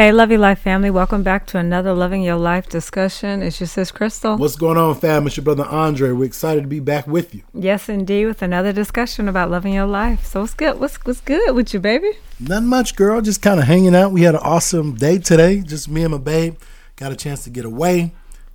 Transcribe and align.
Hey, 0.00 0.12
Love 0.12 0.30
Your 0.30 0.40
Life 0.40 0.60
family. 0.60 0.88
Welcome 0.88 1.22
back 1.22 1.46
to 1.48 1.58
another 1.58 1.92
Loving 1.92 2.22
Your 2.22 2.38
Life 2.38 2.70
discussion. 2.70 3.42
It's 3.42 3.60
your 3.60 3.66
sis 3.66 3.90
Crystal. 3.90 4.38
What's 4.38 4.56
going 4.56 4.78
on, 4.78 4.94
fam? 4.94 5.26
It's 5.26 5.36
your 5.36 5.44
brother 5.44 5.66
Andre. 5.66 6.12
We're 6.12 6.24
excited 6.24 6.62
to 6.62 6.68
be 6.68 6.80
back 6.80 7.06
with 7.06 7.34
you. 7.34 7.42
Yes, 7.52 7.86
indeed, 7.86 8.24
with 8.24 8.40
another 8.40 8.72
discussion 8.72 9.28
about 9.28 9.50
loving 9.50 9.74
your 9.74 9.84
life. 9.84 10.24
So 10.24 10.40
what's 10.40 10.54
good? 10.54 10.80
What's 10.80 10.96
what's 11.04 11.20
good 11.20 11.54
with 11.54 11.74
you, 11.74 11.80
baby? 11.80 12.12
Nothing 12.38 12.68
much, 12.68 12.96
girl. 12.96 13.20
Just 13.20 13.42
kind 13.42 13.60
of 13.60 13.66
hanging 13.66 13.94
out. 13.94 14.10
We 14.10 14.22
had 14.22 14.34
an 14.34 14.40
awesome 14.42 14.94
day 14.94 15.18
today. 15.18 15.60
Just 15.60 15.86
me 15.86 16.02
and 16.02 16.12
my 16.12 16.18
babe. 16.18 16.56
Got 16.96 17.12
a 17.12 17.16
chance 17.16 17.44
to 17.44 17.50
get 17.50 17.66
away, 17.66 18.14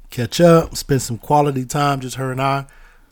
catch 0.09 0.41
up, 0.41 0.75
spend 0.75 1.03
some 1.03 1.19
quality 1.19 1.63
time, 1.63 1.99
just 1.99 2.15
her 2.15 2.31
and 2.31 2.41
I. 2.41 2.65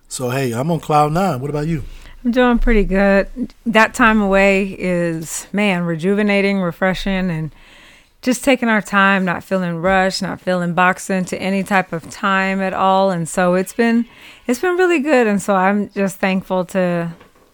So 0.07 0.31
hey, 0.31 0.53
I'm 0.53 0.71
on 0.71 0.79
cloud 0.79 1.11
nine. 1.11 1.39
What 1.39 1.51
about 1.51 1.67
you? 1.67 1.83
I'm 2.25 2.31
doing 2.31 2.57
pretty 2.57 2.85
good. 2.85 3.53
That 3.67 3.93
time 3.93 4.21
away 4.21 4.75
is 4.79 5.45
man, 5.53 5.83
rejuvenating, 5.83 6.61
refreshing, 6.61 7.29
and 7.29 7.51
just 8.23 8.43
taking 8.43 8.69
our 8.69 8.81
time, 8.81 9.23
not 9.25 9.43
feeling 9.43 9.75
rushed, 9.77 10.21
not 10.21 10.41
feeling 10.41 10.73
boxed 10.73 11.09
into 11.09 11.39
any 11.39 11.61
type 11.61 11.93
of 11.93 12.09
time 12.09 12.61
at 12.61 12.73
all. 12.73 13.11
And 13.11 13.29
so 13.29 13.53
it's 13.53 13.73
been 13.73 14.05
it's 14.47 14.59
been 14.59 14.77
really 14.77 14.99
good. 14.99 15.27
And 15.27 15.41
so 15.41 15.55
I'm 15.55 15.89
just 15.91 16.17
thankful 16.19 16.65
to 16.65 17.11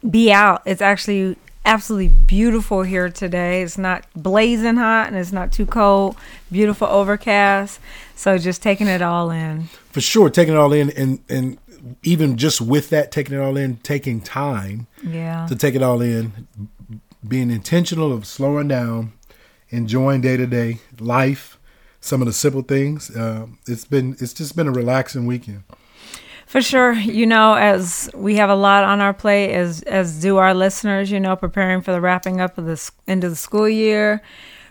be 0.09 0.31
out. 0.31 0.61
It's 0.65 0.81
actually 0.81 1.35
absolutely 1.65 2.07
beautiful 2.07 2.83
here 2.83 3.09
today. 3.09 3.63
It's 3.63 3.77
not 3.77 4.05
blazing 4.15 4.77
hot 4.77 5.07
and 5.07 5.17
it's 5.17 5.31
not 5.33 5.51
too 5.51 5.65
cold. 5.65 6.15
Beautiful 6.51 6.87
overcast. 6.87 7.79
So 8.15 8.37
just 8.37 8.61
taking 8.61 8.87
it 8.87 9.01
all 9.01 9.31
in. 9.31 9.63
For 9.91 10.01
sure, 10.01 10.29
taking 10.29 10.53
it 10.53 10.57
all 10.57 10.71
in 10.71 10.91
and 10.91 11.19
and 11.29 11.57
even 12.03 12.37
just 12.37 12.61
with 12.61 12.89
that 12.89 13.11
taking 13.11 13.35
it 13.35 13.41
all 13.41 13.57
in, 13.57 13.77
taking 13.77 14.21
time 14.21 14.85
Yeah. 15.03 15.47
to 15.47 15.55
take 15.55 15.73
it 15.75 15.81
all 15.81 16.01
in, 16.01 16.47
being 17.27 17.49
intentional 17.49 18.11
of 18.13 18.25
slowing 18.25 18.67
down, 18.67 19.13
enjoying 19.69 20.21
day 20.21 20.37
to 20.37 20.47
day 20.47 20.79
life, 20.99 21.59
some 22.01 22.21
of 22.21 22.27
the 22.27 22.33
simple 22.33 22.61
things. 22.61 23.15
Um, 23.15 23.59
it's 23.67 23.85
been 23.85 24.15
it's 24.19 24.33
just 24.33 24.55
been 24.55 24.67
a 24.67 24.71
relaxing 24.71 25.25
weekend. 25.25 25.63
For 26.45 26.61
sure, 26.61 26.93
you 26.93 27.27
know, 27.27 27.53
as 27.53 28.09
we 28.15 28.37
have 28.37 28.49
a 28.49 28.55
lot 28.55 28.83
on 28.83 29.01
our 29.01 29.13
plate, 29.13 29.53
as 29.53 29.83
as 29.83 30.19
do 30.19 30.37
our 30.37 30.53
listeners, 30.53 31.11
you 31.11 31.19
know, 31.19 31.35
preparing 31.35 31.81
for 31.81 31.91
the 31.91 32.01
wrapping 32.01 32.41
up 32.41 32.57
of 32.57 32.65
the 32.65 32.91
end 33.07 33.23
of 33.23 33.29
the 33.29 33.35
school 33.35 33.69
year, 33.69 34.23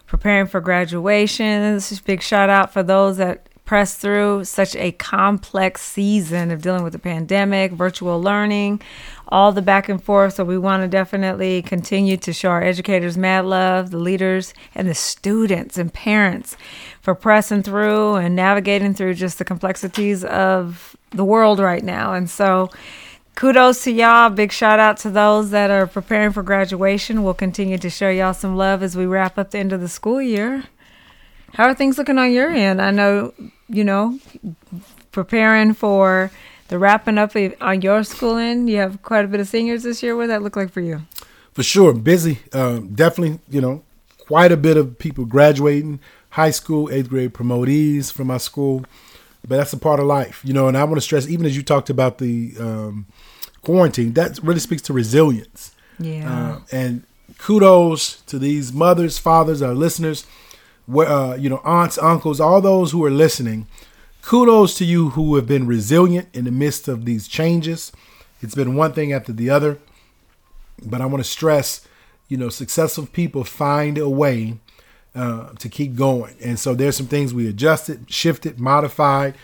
preparing 0.06 0.46
for 0.46 0.60
graduations. 0.60 2.00
Big 2.00 2.20
shout 2.22 2.50
out 2.50 2.72
for 2.72 2.82
those 2.82 3.18
that 3.18 3.47
pressed 3.68 3.98
through 3.98 4.42
such 4.44 4.74
a 4.76 4.90
complex 4.92 5.82
season 5.82 6.50
of 6.50 6.62
dealing 6.62 6.82
with 6.82 6.94
the 6.94 6.98
pandemic, 6.98 7.70
virtual 7.70 8.18
learning, 8.18 8.80
all 9.28 9.52
the 9.52 9.60
back 9.60 9.90
and 9.90 10.02
forth. 10.02 10.32
So 10.32 10.42
we 10.42 10.56
want 10.56 10.82
to 10.82 10.88
definitely 10.88 11.60
continue 11.60 12.16
to 12.16 12.32
show 12.32 12.48
our 12.48 12.62
educators 12.62 13.18
mad 13.18 13.44
love, 13.44 13.90
the 13.90 13.98
leaders 13.98 14.54
and 14.74 14.88
the 14.88 14.94
students 14.94 15.76
and 15.76 15.92
parents 15.92 16.56
for 17.02 17.14
pressing 17.14 17.62
through 17.62 18.14
and 18.14 18.34
navigating 18.34 18.94
through 18.94 19.12
just 19.12 19.36
the 19.36 19.44
complexities 19.44 20.24
of 20.24 20.96
the 21.10 21.24
world 21.24 21.58
right 21.58 21.84
now. 21.84 22.14
And 22.14 22.30
so 22.30 22.70
kudos 23.34 23.84
to 23.84 23.90
y'all. 23.90 24.30
Big 24.30 24.50
shout 24.50 24.78
out 24.78 24.96
to 25.00 25.10
those 25.10 25.50
that 25.50 25.70
are 25.70 25.86
preparing 25.86 26.32
for 26.32 26.42
graduation. 26.42 27.22
We'll 27.22 27.34
continue 27.34 27.76
to 27.76 27.90
show 27.90 28.08
y'all 28.08 28.32
some 28.32 28.56
love 28.56 28.82
as 28.82 28.96
we 28.96 29.04
wrap 29.04 29.36
up 29.36 29.50
the 29.50 29.58
end 29.58 29.74
of 29.74 29.82
the 29.82 29.88
school 29.88 30.22
year. 30.22 30.64
How 31.54 31.64
are 31.64 31.74
things 31.74 31.98
looking 31.98 32.18
on 32.18 32.32
your 32.32 32.50
end? 32.50 32.80
I 32.80 32.90
know, 32.90 33.32
you 33.68 33.84
know, 33.84 34.18
preparing 35.12 35.74
for 35.74 36.30
the 36.68 36.78
wrapping 36.78 37.18
up 37.18 37.34
on 37.60 37.82
your 37.82 38.04
schooling. 38.04 38.68
You 38.68 38.76
have 38.78 39.02
quite 39.02 39.24
a 39.24 39.28
bit 39.28 39.40
of 39.40 39.48
seniors 39.48 39.82
this 39.82 40.02
year. 40.02 40.16
What 40.16 40.24
did 40.24 40.30
that 40.30 40.42
look 40.42 40.56
like 40.56 40.70
for 40.70 40.80
you? 40.80 41.02
For 41.52 41.62
sure, 41.62 41.92
busy. 41.92 42.40
Um, 42.52 42.94
definitely, 42.94 43.40
you 43.48 43.60
know, 43.60 43.82
quite 44.18 44.52
a 44.52 44.56
bit 44.56 44.76
of 44.76 44.98
people 44.98 45.24
graduating, 45.24 46.00
high 46.30 46.50
school, 46.50 46.90
eighth 46.92 47.08
grade 47.08 47.34
promotees 47.34 48.10
from 48.10 48.28
my 48.28 48.38
school. 48.38 48.84
But 49.46 49.56
that's 49.56 49.72
a 49.72 49.78
part 49.78 49.98
of 49.98 50.06
life, 50.06 50.42
you 50.44 50.52
know. 50.52 50.68
And 50.68 50.76
I 50.76 50.84
want 50.84 50.96
to 50.96 51.00
stress, 51.00 51.26
even 51.26 51.46
as 51.46 51.56
you 51.56 51.62
talked 51.62 51.90
about 51.90 52.18
the 52.18 52.54
um, 52.60 53.06
quarantine, 53.62 54.12
that 54.12 54.38
really 54.42 54.60
speaks 54.60 54.82
to 54.82 54.92
resilience. 54.92 55.74
Yeah. 55.98 56.30
Uh, 56.30 56.60
and 56.70 57.04
kudos 57.38 58.20
to 58.22 58.38
these 58.38 58.72
mothers, 58.72 59.18
fathers, 59.18 59.62
our 59.62 59.74
listeners, 59.74 60.26
uh, 60.96 61.36
you 61.38 61.48
know, 61.48 61.60
aunts, 61.64 61.98
uncles, 61.98 62.40
all 62.40 62.60
those 62.60 62.92
who 62.92 63.04
are 63.04 63.10
listening. 63.10 63.66
Kudos 64.22 64.74
to 64.74 64.84
you 64.84 65.10
who 65.10 65.36
have 65.36 65.46
been 65.46 65.66
resilient 65.66 66.28
in 66.34 66.44
the 66.44 66.50
midst 66.50 66.88
of 66.88 67.04
these 67.04 67.28
changes. 67.28 67.92
It's 68.42 68.54
been 68.54 68.74
one 68.74 68.92
thing 68.92 69.12
after 69.12 69.32
the 69.32 69.50
other, 69.50 69.78
but 70.84 71.00
I 71.00 71.06
want 71.06 71.24
to 71.24 71.28
stress, 71.28 71.86
you 72.28 72.36
know, 72.36 72.48
successful 72.48 73.06
people 73.06 73.44
find 73.44 73.98
a 73.98 74.08
way 74.08 74.58
uh, 75.14 75.50
to 75.54 75.68
keep 75.68 75.96
going. 75.96 76.36
And 76.42 76.58
so 76.58 76.74
there's 76.74 76.96
some 76.96 77.06
things 77.06 77.32
we 77.34 77.48
adjusted, 77.48 78.10
shifted, 78.10 78.60
modified, 78.60 79.34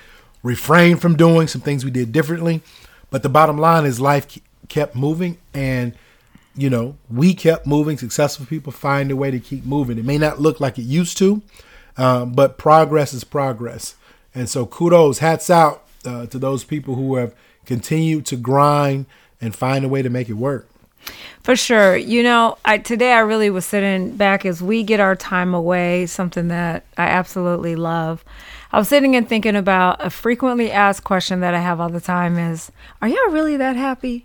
refrained 0.43 1.00
from 1.00 1.16
doing, 1.16 1.49
some 1.49 1.62
things 1.62 1.84
we 1.84 1.91
did 1.91 2.12
differently. 2.12 2.62
But 3.11 3.22
the 3.22 3.28
bottom 3.28 3.59
line 3.59 3.87
is 3.87 4.00
life 4.00 4.38
kept 4.69 4.94
moving 4.94 5.38
and 5.53 5.94
you 6.56 6.70
know, 6.70 6.97
we 7.10 7.34
kept 7.34 7.66
moving. 7.66 7.98
Successful 7.98 8.47
people 8.47 8.72
find 8.72 9.10
a 9.10 9.16
way 9.16 9.31
to 9.31 9.41
keep 9.41 9.65
moving. 9.65 9.98
It 9.98 10.04
may 10.04 10.19
not 10.19 10.41
look 10.41 10.60
like 10.60 10.78
it 10.78 10.82
used 10.82 11.19
to, 11.19 11.42
um, 11.97 12.32
but 12.32 12.59
progress 12.59 13.12
is 13.12 13.25
progress. 13.25 13.97
And 14.34 14.48
so, 14.48 14.66
kudos, 14.66 15.19
hats 15.19 15.50
out 15.50 15.84
uh, 16.04 16.26
to 16.26 16.38
those 16.38 16.64
people 16.64 16.94
who 16.94 17.16
have 17.16 17.34
continued 17.64 18.26
to 18.26 18.37
grind 18.37 19.06
and 19.41 19.54
find 19.54 19.84
a 19.84 19.88
way 19.88 20.03
to 20.03 20.10
make 20.10 20.28
it 20.28 20.34
work. 20.34 20.69
For 21.43 21.56
sure. 21.56 21.97
You 21.97 22.22
know, 22.22 22.56
I 22.64 22.78
today 22.78 23.12
I 23.12 23.19
really 23.19 23.50
was 23.50 23.66
sitting 23.66 24.16
back 24.16 24.47
as 24.47 24.62
we 24.62 24.82
get 24.82 25.00
our 25.00 25.14
time 25.14 25.53
away, 25.53 26.06
something 26.06 26.48
that 26.48 26.84
I 26.97 27.04
absolutely 27.04 27.76
love. 27.76 28.25
I 28.72 28.78
was 28.78 28.88
sitting 28.88 29.14
and 29.14 29.28
thinking 29.28 29.54
about 29.54 30.04
a 30.04 30.10
frequently 30.10 30.72
asked 30.72 31.04
question 31.04 31.41
that 31.41 31.54
I 31.54 31.60
have 31.60 31.81
all 31.81 31.91
the 31.91 32.00
time 32.00 32.38
is, 32.38 32.72
are 33.03 33.09
y'all 33.09 33.31
really 33.31 33.56
that 33.56 33.76
happy? 33.76 34.25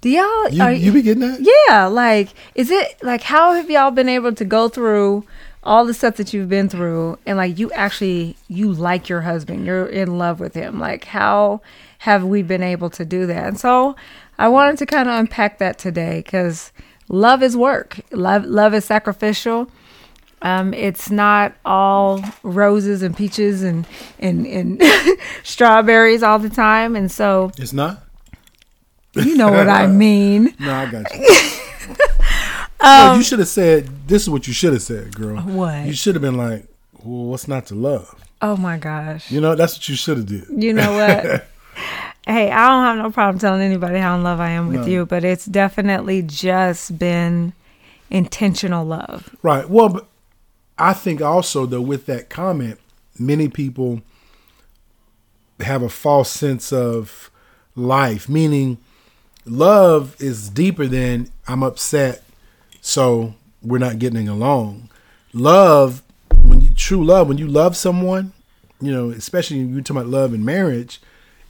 Do 0.00 0.08
y'all 0.10 0.48
You, 0.48 0.62
are, 0.62 0.72
you 0.72 0.92
be 0.92 1.02
getting 1.02 1.20
that? 1.20 1.40
Yeah, 1.68 1.86
like 1.86 2.28
is 2.54 2.70
it 2.70 3.02
like 3.02 3.22
how 3.22 3.54
have 3.54 3.70
y'all 3.70 3.90
been 3.90 4.08
able 4.08 4.32
to 4.34 4.44
go 4.44 4.68
through 4.68 5.24
all 5.64 5.84
the 5.84 5.94
stuff 5.94 6.16
that 6.16 6.32
you've 6.32 6.48
been 6.48 6.68
through 6.68 7.18
and 7.26 7.36
like 7.36 7.58
you 7.58 7.70
actually 7.72 8.36
you 8.48 8.72
like 8.72 9.08
your 9.08 9.22
husband, 9.22 9.66
you're 9.66 9.86
in 9.86 10.18
love 10.18 10.40
with 10.40 10.54
him. 10.54 10.78
Like 10.78 11.04
how 11.04 11.60
have 11.98 12.24
we 12.24 12.42
been 12.42 12.62
able 12.62 12.90
to 12.90 13.04
do 13.04 13.26
that? 13.26 13.46
And 13.48 13.58
so 13.58 13.96
I 14.38 14.48
wanted 14.48 14.78
to 14.78 14.86
kind 14.86 15.08
of 15.08 15.18
unpack 15.18 15.58
that 15.58 15.78
today 15.78 16.22
cuz 16.22 16.72
love 17.08 17.42
is 17.42 17.56
work. 17.56 18.00
Love 18.12 18.44
love 18.44 18.74
is 18.74 18.84
sacrificial. 18.84 19.70
Um, 20.40 20.72
it's 20.72 21.10
not 21.10 21.54
all 21.64 22.22
roses 22.44 23.02
and 23.02 23.16
peaches 23.16 23.64
and 23.64 23.86
and, 24.20 24.46
and 24.46 24.80
strawberries 25.42 26.22
all 26.22 26.38
the 26.38 26.50
time, 26.50 26.94
and 26.94 27.10
so 27.10 27.50
It's 27.58 27.72
not? 27.72 28.07
You 29.24 29.36
know 29.36 29.50
what 29.50 29.68
I 29.68 29.86
mean. 29.86 30.54
No, 30.60 30.74
I 30.74 30.90
got 30.90 31.14
you. 31.14 31.20
no, 32.82 33.04
you 33.12 33.16
um, 33.16 33.22
should 33.22 33.38
have 33.38 33.48
said, 33.48 33.88
this 34.08 34.22
is 34.22 34.30
what 34.30 34.46
you 34.46 34.52
should 34.52 34.72
have 34.72 34.82
said, 34.82 35.14
girl. 35.14 35.38
What? 35.38 35.86
You 35.86 35.92
should 35.92 36.14
have 36.14 36.22
been 36.22 36.36
like, 36.36 36.66
well, 37.02 37.26
what's 37.26 37.48
not 37.48 37.66
to 37.66 37.74
love? 37.74 38.14
Oh 38.40 38.56
my 38.56 38.78
gosh. 38.78 39.30
You 39.30 39.40
know, 39.40 39.54
that's 39.54 39.74
what 39.76 39.88
you 39.88 39.96
should 39.96 40.18
have 40.18 40.26
did. 40.26 40.46
You 40.50 40.72
know 40.72 40.92
what? 40.92 41.46
hey, 42.26 42.50
I 42.50 42.68
don't 42.68 42.84
have 42.84 42.98
no 42.98 43.10
problem 43.10 43.38
telling 43.38 43.62
anybody 43.62 43.98
how 43.98 44.16
in 44.16 44.22
love 44.22 44.40
I 44.40 44.50
am 44.50 44.68
with 44.68 44.82
No. 44.82 44.86
you, 44.86 45.06
but 45.06 45.24
it's 45.24 45.46
definitely 45.46 46.22
just 46.22 46.98
been 46.98 47.52
intentional 48.10 48.84
love. 48.84 49.34
Right. 49.42 49.68
Well, 49.68 49.88
but 49.88 50.06
I 50.78 50.92
think 50.92 51.20
also 51.20 51.66
though 51.66 51.80
with 51.80 52.06
that 52.06 52.28
comment, 52.30 52.78
many 53.18 53.48
people 53.48 54.02
have 55.60 55.82
a 55.82 55.88
false 55.88 56.30
sense 56.30 56.72
of 56.72 57.30
life, 57.74 58.28
meaning 58.28 58.78
love 59.50 60.16
is 60.20 60.48
deeper 60.48 60.86
than 60.86 61.30
I'm 61.46 61.62
upset, 61.62 62.22
so 62.80 63.34
we're 63.62 63.78
not 63.78 63.98
getting 63.98 64.28
along. 64.28 64.90
Love, 65.32 66.02
when 66.44 66.60
you 66.60 66.72
true 66.74 67.04
love, 67.04 67.28
when 67.28 67.38
you 67.38 67.46
love 67.46 67.76
someone, 67.76 68.32
you 68.80 68.92
know, 68.92 69.10
especially 69.10 69.58
when 69.58 69.74
you're 69.74 69.82
talking 69.82 70.02
about 70.02 70.10
love 70.10 70.32
and 70.32 70.44
marriage, 70.44 71.00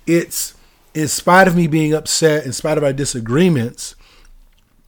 it's 0.06 0.54
in 0.94 1.08
spite 1.08 1.46
of 1.46 1.54
me 1.54 1.66
being 1.66 1.92
upset, 1.92 2.44
in 2.44 2.52
spite 2.52 2.78
of 2.78 2.84
our 2.84 2.92
disagreements, 2.92 3.94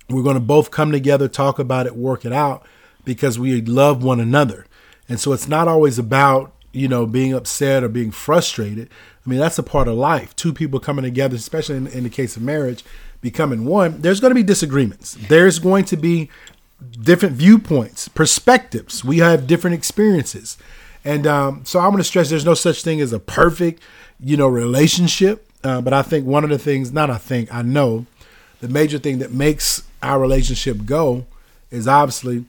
we're 0.09 0.23
going 0.23 0.35
to 0.35 0.41
both 0.41 0.71
come 0.71 0.91
together, 0.91 1.29
talk 1.29 1.59
about 1.59 1.87
it, 1.87 1.95
work 1.95 2.25
it 2.25 2.33
out 2.33 2.67
because 3.05 3.39
we 3.39 3.61
love 3.61 4.03
one 4.03 4.21
another. 4.21 4.67
And 5.09 5.21
so 5.21 5.33
it's 5.33 5.49
not 5.49 5.69
always 5.69 5.99
about, 5.99 6.53
you 6.73 6.89
know, 6.89 7.07
being 7.07 7.33
upset 7.33 7.85
or 7.85 7.89
being 7.89 8.11
frustrated. 8.11 8.89
I 9.25 9.31
mean, 9.31 9.39
that's 9.39 9.59
a 9.59 9.63
part 9.63 9.89
of 9.89 9.97
life. 9.97 10.35
Two 10.35 10.53
people 10.53 10.81
coming 10.81 11.05
together, 11.05 11.37
especially 11.37 11.77
in, 11.77 11.87
in 11.89 12.05
the 12.05 12.11
case 12.11 12.37
of 12.37 12.43
marriage, 12.43 12.85
becoming 13.21 13.65
one. 13.65 14.01
There's 14.01 14.21
going 14.21 14.31
to 14.31 14.35
be 14.35 14.43
disagreements. 14.43 15.17
There's 15.29 15.59
going 15.59 15.85
to 15.87 15.97
be 15.97 16.31
different 17.03 17.37
viewpoints, 17.37 18.09
perspectives. 18.09 19.05
We 19.05 19.19
have 19.19 19.47
different 19.47 19.75
experiences. 19.75 20.57
And 21.05 21.27
um, 21.27 21.65
so 21.65 21.81
I'm 21.81 21.91
going 21.91 21.99
to 21.99 22.05
stress 22.05 22.31
there's 22.31 22.45
no 22.45 22.55
such 22.55 22.83
thing 22.83 23.01
as 23.01 23.13
a 23.13 23.19
perfect, 23.19 23.83
you 24.19 24.37
know, 24.37 24.49
relationship. 24.49 25.47
Uh, 25.63 25.81
but 25.81 25.93
I 25.93 26.03
think 26.03 26.27
one 26.27 26.45
of 26.45 26.51
the 26.51 26.59
things, 26.59 26.93
not 26.93 27.11
I 27.11 27.19
think, 27.19 27.53
I 27.53 27.63
know, 27.63 28.07
the 28.61 28.69
major 28.69 28.99
thing 28.99 29.19
that 29.19 29.33
makes 29.33 29.83
our 30.03 30.19
relationship 30.19 30.85
go 30.85 31.27
is 31.71 31.87
obviously 31.87 32.45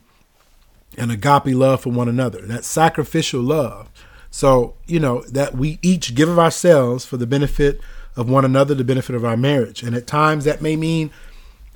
an 0.98 1.10
agape 1.10 1.54
love 1.54 1.82
for 1.82 1.90
one 1.90 2.08
another. 2.08 2.42
That 2.42 2.64
sacrificial 2.64 3.40
love. 3.40 3.88
So, 4.30 4.74
you 4.86 4.98
know, 4.98 5.22
that 5.24 5.54
we 5.54 5.78
each 5.82 6.14
give 6.14 6.28
of 6.28 6.38
ourselves 6.38 7.04
for 7.04 7.18
the 7.18 7.26
benefit 7.26 7.80
of 8.16 8.28
one 8.28 8.44
another, 8.44 8.74
the 8.74 8.84
benefit 8.84 9.14
of 9.14 9.24
our 9.24 9.36
marriage. 9.36 9.82
And 9.82 9.94
at 9.96 10.06
times 10.06 10.44
that 10.44 10.60
may 10.60 10.76
mean 10.76 11.10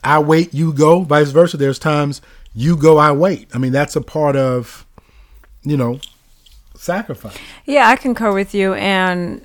I 0.05 0.21
wait, 0.21 0.55
you 0.55 0.73
go, 0.73 1.01
vice 1.01 1.31
versa. 1.31 1.57
There's 1.57 1.79
times 1.79 2.23
you 2.55 2.77
go, 2.77 2.99
I 2.99 3.13
wait. 3.13 3.49
I 3.53 3.59
mean, 3.59 3.73
that's 3.73 3.97
a 3.97 4.01
part 4.01 4.37
of, 4.37 4.87
you 5.63 5.77
know, 5.77 6.01
sacrifice. 6.77 7.37
Yeah, 7.65 7.89
I 7.89 7.97
concur 7.97 8.33
with 8.33 8.55
you. 8.55 8.75
And 8.75 9.45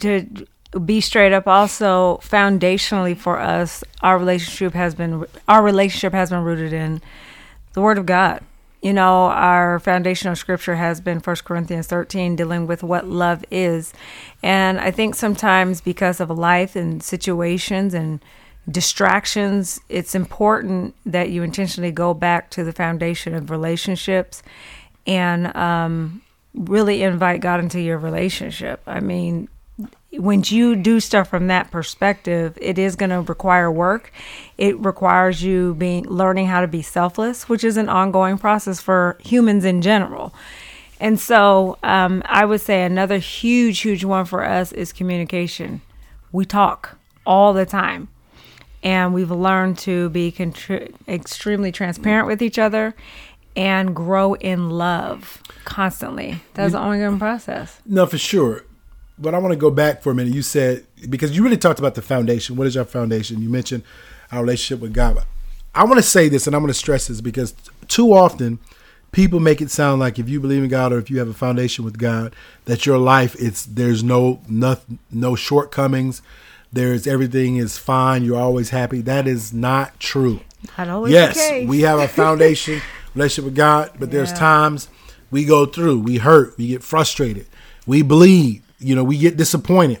to 0.00 0.46
be 0.84 1.00
straight 1.00 1.32
up, 1.32 1.46
also 1.46 2.18
foundationally 2.22 3.16
for 3.16 3.38
us, 3.38 3.82
our 4.02 4.18
relationship 4.18 4.74
has 4.74 4.94
been 4.94 5.24
our 5.48 5.62
relationship 5.62 6.12
has 6.12 6.30
been 6.30 6.42
rooted 6.42 6.72
in 6.72 7.00
the 7.72 7.80
Word 7.80 7.98
of 7.98 8.06
God. 8.06 8.42
You 8.82 8.92
know, 8.92 9.26
our 9.26 9.78
foundational 9.78 10.34
scripture 10.34 10.74
has 10.74 11.00
been 11.00 11.20
1 11.20 11.36
Corinthians 11.44 11.86
13, 11.86 12.34
dealing 12.34 12.66
with 12.66 12.82
what 12.82 13.06
love 13.06 13.44
is. 13.48 13.94
And 14.42 14.80
I 14.80 14.90
think 14.90 15.14
sometimes 15.14 15.80
because 15.80 16.20
of 16.20 16.30
life 16.30 16.74
and 16.74 17.00
situations 17.00 17.94
and 17.94 18.20
distractions, 18.68 19.80
it's 19.88 20.16
important 20.16 20.96
that 21.06 21.30
you 21.30 21.44
intentionally 21.44 21.92
go 21.92 22.12
back 22.12 22.50
to 22.50 22.64
the 22.64 22.72
foundation 22.72 23.34
of 23.34 23.50
relationships 23.50 24.42
and 25.06 25.54
um, 25.56 26.22
really 26.54 27.02
invite 27.02 27.40
God 27.40 27.60
into 27.60 27.80
your 27.80 27.98
relationship. 27.98 28.82
I 28.86 28.98
mean, 28.98 29.48
when 30.18 30.42
you 30.46 30.76
do 30.76 31.00
stuff 31.00 31.28
from 31.28 31.46
that 31.46 31.70
perspective, 31.70 32.58
it 32.60 32.78
is 32.78 32.96
going 32.96 33.10
to 33.10 33.22
require 33.22 33.70
work. 33.70 34.12
It 34.58 34.78
requires 34.78 35.42
you 35.42 35.74
being 35.74 36.04
learning 36.04 36.46
how 36.46 36.60
to 36.60 36.68
be 36.68 36.82
selfless, 36.82 37.48
which 37.48 37.64
is 37.64 37.76
an 37.76 37.88
ongoing 37.88 38.36
process 38.36 38.80
for 38.80 39.16
humans 39.20 39.64
in 39.64 39.80
general. 39.80 40.34
And 41.00 41.18
so, 41.18 41.78
um, 41.82 42.22
I 42.26 42.44
would 42.44 42.60
say 42.60 42.84
another 42.84 43.18
huge, 43.18 43.80
huge 43.80 44.04
one 44.04 44.24
for 44.24 44.44
us 44.44 44.70
is 44.72 44.92
communication. 44.92 45.80
We 46.30 46.44
talk 46.44 46.98
all 47.26 47.52
the 47.52 47.66
time, 47.66 48.08
and 48.82 49.12
we've 49.14 49.30
learned 49.30 49.78
to 49.78 50.10
be 50.10 50.30
contri- 50.30 50.94
extremely 51.08 51.72
transparent 51.72 52.26
with 52.26 52.42
each 52.42 52.58
other 52.58 52.94
and 53.56 53.96
grow 53.96 54.34
in 54.34 54.70
love 54.70 55.42
constantly. 55.64 56.42
That's 56.54 56.72
the 56.72 56.78
ongoing 56.78 57.18
process. 57.18 57.80
No, 57.84 58.06
for 58.06 58.18
sure 58.18 58.64
but 59.22 59.34
I 59.34 59.38
want 59.38 59.52
to 59.52 59.58
go 59.58 59.70
back 59.70 60.02
for 60.02 60.10
a 60.10 60.14
minute. 60.14 60.34
You 60.34 60.42
said 60.42 60.84
because 61.08 61.36
you 61.36 61.42
really 61.42 61.56
talked 61.56 61.78
about 61.78 61.94
the 61.94 62.02
foundation. 62.02 62.56
What 62.56 62.66
is 62.66 62.74
your 62.74 62.84
foundation? 62.84 63.40
You 63.40 63.48
mentioned 63.48 63.84
our 64.30 64.40
relationship 64.40 64.82
with 64.82 64.92
God. 64.92 65.24
I 65.74 65.84
want 65.84 65.96
to 65.96 66.02
say 66.02 66.28
this, 66.28 66.46
and 66.46 66.54
I'm 66.54 66.62
going 66.62 66.68
to 66.68 66.78
stress 66.78 67.06
this 67.06 67.20
because 67.20 67.54
too 67.88 68.12
often 68.12 68.58
people 69.12 69.40
make 69.40 69.60
it 69.60 69.70
sound 69.70 70.00
like 70.00 70.18
if 70.18 70.28
you 70.28 70.40
believe 70.40 70.62
in 70.62 70.68
God 70.68 70.92
or 70.92 70.98
if 70.98 71.10
you 71.10 71.18
have 71.18 71.28
a 71.28 71.34
foundation 71.34 71.84
with 71.84 71.98
God, 71.98 72.34
that 72.64 72.84
your 72.84 72.98
life 72.98 73.36
it's 73.38 73.64
there's 73.64 74.02
no 74.02 74.40
no, 74.48 74.76
no 75.10 75.36
shortcomings. 75.36 76.20
There's 76.72 77.06
everything 77.06 77.56
is 77.56 77.78
fine. 77.78 78.24
You're 78.24 78.40
always 78.40 78.70
happy. 78.70 79.02
That 79.02 79.28
is 79.28 79.52
not 79.52 80.00
true. 80.00 80.40
Not 80.78 80.88
always 80.88 81.12
yes, 81.12 81.68
we 81.68 81.80
have 81.80 81.98
a 81.98 82.08
foundation 82.22 82.80
relationship 83.14 83.44
with 83.44 83.56
God, 83.56 83.92
but 83.98 84.10
there's 84.10 84.32
times 84.32 84.88
we 85.30 85.44
go 85.44 85.66
through, 85.66 85.98
we 86.00 86.18
hurt, 86.18 86.56
we 86.56 86.68
get 86.68 86.82
frustrated, 86.82 87.46
we 87.86 88.02
bleed, 88.02 88.62
you 88.82 88.94
know, 88.94 89.04
we 89.04 89.18
get 89.18 89.36
disappointed. 89.36 90.00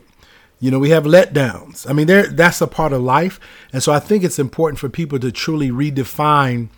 You 0.60 0.70
know, 0.70 0.78
we 0.78 0.90
have 0.90 1.04
letdowns. 1.04 1.88
I 1.88 1.92
mean, 1.92 2.06
there 2.06 2.26
that's 2.28 2.60
a 2.60 2.66
part 2.66 2.92
of 2.92 3.02
life. 3.02 3.40
And 3.72 3.82
so 3.82 3.92
I 3.92 3.98
think 3.98 4.22
it's 4.22 4.38
important 4.38 4.78
for 4.78 4.88
people 4.88 5.18
to 5.18 5.32
truly 5.32 5.70
redefine 5.70 6.68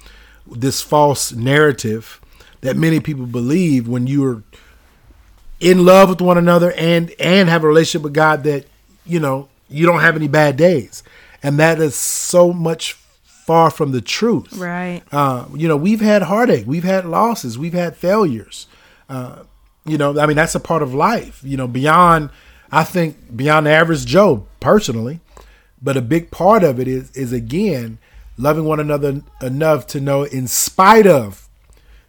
this 0.50 0.80
false 0.80 1.32
narrative 1.32 2.20
that 2.62 2.76
many 2.76 2.98
people 2.98 3.26
believe 3.26 3.86
when 3.86 4.06
you're 4.06 4.42
in 5.60 5.84
love 5.84 6.08
with 6.08 6.20
one 6.20 6.38
another 6.38 6.72
and 6.72 7.12
and 7.20 7.48
have 7.48 7.62
a 7.62 7.68
relationship 7.68 8.02
with 8.02 8.14
God 8.14 8.42
that, 8.44 8.66
you 9.04 9.20
know, 9.20 9.48
you 9.68 9.86
don't 9.86 10.00
have 10.00 10.16
any 10.16 10.28
bad 10.28 10.56
days. 10.56 11.02
And 11.42 11.58
that 11.58 11.78
is 11.78 11.94
so 11.94 12.54
much 12.54 12.94
far 13.22 13.70
from 13.70 13.92
the 13.92 14.00
truth. 14.00 14.56
Right. 14.56 15.02
Uh, 15.12 15.44
you 15.54 15.68
know, 15.68 15.76
we've 15.76 16.00
had 16.00 16.22
heartache, 16.22 16.66
we've 16.66 16.84
had 16.84 17.04
losses, 17.04 17.58
we've 17.58 17.74
had 17.74 17.96
failures. 17.96 18.66
Uh, 19.10 19.42
you 19.84 19.98
know, 19.98 20.18
I 20.18 20.26
mean, 20.26 20.36
that's 20.36 20.54
a 20.54 20.60
part 20.60 20.82
of 20.82 20.94
life. 20.94 21.40
You 21.44 21.56
know, 21.56 21.68
beyond, 21.68 22.30
I 22.70 22.84
think, 22.84 23.36
beyond 23.36 23.66
the 23.66 23.70
average 23.70 24.06
Joe, 24.06 24.46
personally. 24.60 25.20
But 25.82 25.96
a 25.96 26.02
big 26.02 26.30
part 26.30 26.64
of 26.64 26.80
it 26.80 26.88
is, 26.88 27.10
is 27.12 27.32
again, 27.32 27.98
loving 28.38 28.64
one 28.64 28.80
another 28.80 29.22
enough 29.42 29.86
to 29.88 30.00
know, 30.00 30.22
in 30.22 30.46
spite 30.48 31.06
of 31.06 31.48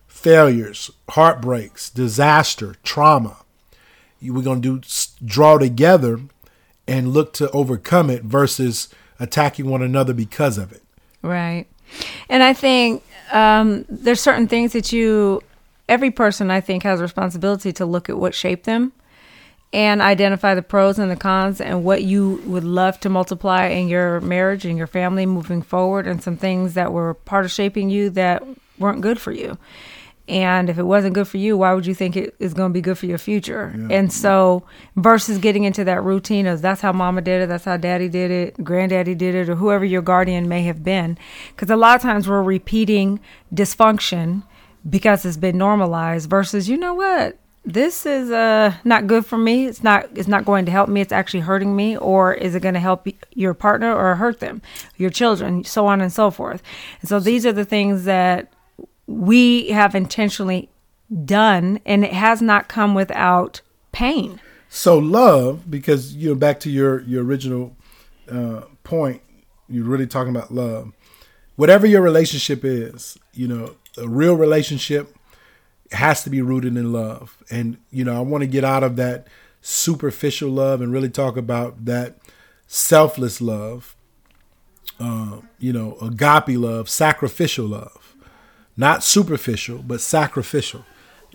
failures, 0.07 0.91
heartbreaks, 1.09 1.89
disaster, 1.89 2.75
trauma, 2.83 3.37
we're 4.21 4.41
going 4.41 4.61
to 4.61 4.79
do 4.79 4.87
draw 5.23 5.57
together 5.57 6.19
and 6.87 7.13
look 7.13 7.33
to 7.33 7.49
overcome 7.51 8.09
it 8.09 8.23
versus 8.23 8.89
attacking 9.19 9.69
one 9.69 9.81
another 9.81 10.13
because 10.13 10.57
of 10.57 10.71
it. 10.71 10.81
Right. 11.21 11.67
And 12.29 12.43
I 12.43 12.53
think 12.53 13.03
um, 13.31 13.85
there's 13.89 14.21
certain 14.21 14.47
things 14.47 14.73
that 14.73 14.91
you, 14.91 15.41
every 15.87 16.11
person 16.11 16.51
I 16.51 16.61
think 16.61 16.83
has 16.83 16.99
a 16.99 17.03
responsibility 17.03 17.71
to 17.73 17.85
look 17.85 18.09
at 18.09 18.17
what 18.17 18.33
shaped 18.33 18.65
them 18.65 18.93
and 19.73 20.01
identify 20.01 20.55
the 20.55 20.61
pros 20.61 20.99
and 20.99 21.11
the 21.11 21.15
cons 21.15 21.59
and 21.59 21.83
what 21.83 22.03
you 22.03 22.41
would 22.45 22.63
love 22.63 22.99
to 23.01 23.09
multiply 23.09 23.67
in 23.67 23.87
your 23.87 24.21
marriage 24.21 24.65
and 24.65 24.77
your 24.77 24.87
family 24.87 25.25
moving 25.25 25.61
forward 25.61 26.07
and 26.07 26.23
some 26.23 26.37
things 26.37 26.75
that 26.75 26.93
were 26.93 27.13
part 27.13 27.45
of 27.45 27.51
shaping 27.51 27.89
you 27.89 28.09
that 28.11 28.43
weren't 28.79 29.01
good 29.01 29.19
for 29.19 29.31
you. 29.31 29.57
And 30.27 30.71
if 30.71 30.79
it 30.79 30.83
wasn't 30.83 31.13
good 31.13 31.27
for 31.27 31.37
you, 31.37 31.55
why 31.57 31.73
would 31.73 31.85
you 31.85 31.93
think 31.93 32.17
it 32.17 32.35
is 32.39 32.55
going 32.55 32.71
to 32.71 32.73
be 32.73 32.81
good 32.81 32.97
for 32.97 33.05
your 33.05 33.19
future? 33.19 33.75
And 33.91 34.11
so, 34.11 34.63
versus 34.95 35.37
getting 35.37 35.65
into 35.65 35.83
that 35.83 36.03
routine 36.03 36.47
of 36.47 36.63
that's 36.63 36.81
how 36.81 36.91
mama 36.91 37.21
did 37.21 37.43
it, 37.43 37.47
that's 37.47 37.65
how 37.65 37.77
daddy 37.77 38.09
did 38.09 38.31
it, 38.31 38.63
granddaddy 38.63 39.13
did 39.13 39.35
it, 39.35 39.49
or 39.49 39.55
whoever 39.55 39.85
your 39.85 40.01
guardian 40.01 40.49
may 40.49 40.63
have 40.63 40.83
been. 40.83 41.19
Because 41.49 41.69
a 41.69 41.75
lot 41.75 41.95
of 41.95 42.01
times 42.01 42.27
we're 42.27 42.41
repeating 42.41 43.19
dysfunction 43.53 44.43
because 44.89 45.25
it's 45.25 45.37
been 45.37 45.57
normalized 45.57 46.29
versus, 46.29 46.69
you 46.69 46.77
know 46.77 46.93
what? 46.93 47.37
This 47.67 48.05
is 48.05 48.29
uh 48.29 48.75
not 48.83 49.07
good 49.07 49.25
for 49.25 49.39
me. 49.39 49.65
It's 49.65 49.81
not 49.81 50.07
it's 50.13 50.27
not 50.27 50.45
going 50.45 50.65
to 50.65 50.71
help 50.71 50.87
me. 50.87 51.01
It's 51.01 51.11
actually 51.11 51.39
hurting 51.39 51.75
me 51.75 51.97
or 51.97 52.33
is 52.33 52.53
it 52.53 52.59
going 52.59 52.75
to 52.75 52.79
help 52.79 53.07
your 53.33 53.55
partner 53.55 53.91
or 53.91 54.13
hurt 54.15 54.39
them, 54.39 54.61
your 54.97 55.09
children, 55.09 55.63
so 55.63 55.87
on 55.87 55.99
and 55.99 56.13
so 56.13 56.29
forth. 56.29 56.61
And 57.01 57.09
so 57.09 57.19
these 57.19 57.43
are 57.43 57.51
the 57.51 57.65
things 57.65 58.03
that 58.03 58.53
we 59.07 59.69
have 59.69 59.95
intentionally 59.95 60.69
done 61.25 61.79
and 61.87 62.03
it 62.03 62.13
has 62.13 62.39
not 62.39 62.67
come 62.67 62.93
without 62.93 63.61
pain. 63.91 64.39
So 64.69 64.97
love, 64.97 65.71
because 65.71 66.15
you 66.15 66.29
know, 66.29 66.35
back 66.35 66.59
to 66.61 66.69
your 66.69 67.01
your 67.01 67.23
original 67.23 67.75
uh, 68.29 68.61
point, 68.83 69.21
you're 69.67 69.85
really 69.85 70.05
talking 70.07 70.35
about 70.35 70.53
love. 70.53 70.91
Whatever 71.55 71.87
your 71.87 72.01
relationship 72.01 72.65
is, 72.65 73.17
you 73.33 73.47
know, 73.47 73.75
a 73.97 74.07
real 74.07 74.35
relationship 74.35 75.15
has 75.91 76.23
to 76.23 76.29
be 76.29 76.41
rooted 76.41 76.75
in 76.75 76.91
love. 76.91 77.37
And 77.49 77.77
you 77.91 78.03
know, 78.03 78.15
I 78.15 78.21
want 78.21 78.41
to 78.41 78.47
get 78.47 78.63
out 78.63 78.83
of 78.83 78.95
that 78.97 79.27
superficial 79.61 80.49
love 80.49 80.81
and 80.81 80.91
really 80.91 81.09
talk 81.09 81.37
about 81.37 81.85
that 81.85 82.17
selfless 82.67 83.41
love. 83.41 83.95
Uh, 84.97 85.41
you 85.59 85.73
know, 85.73 85.97
agape 86.01 86.57
love, 86.57 86.89
sacrificial 86.89 87.65
love, 87.65 88.15
not 88.77 89.03
superficial, 89.03 89.79
but 89.79 89.99
sacrificial. 89.99 90.85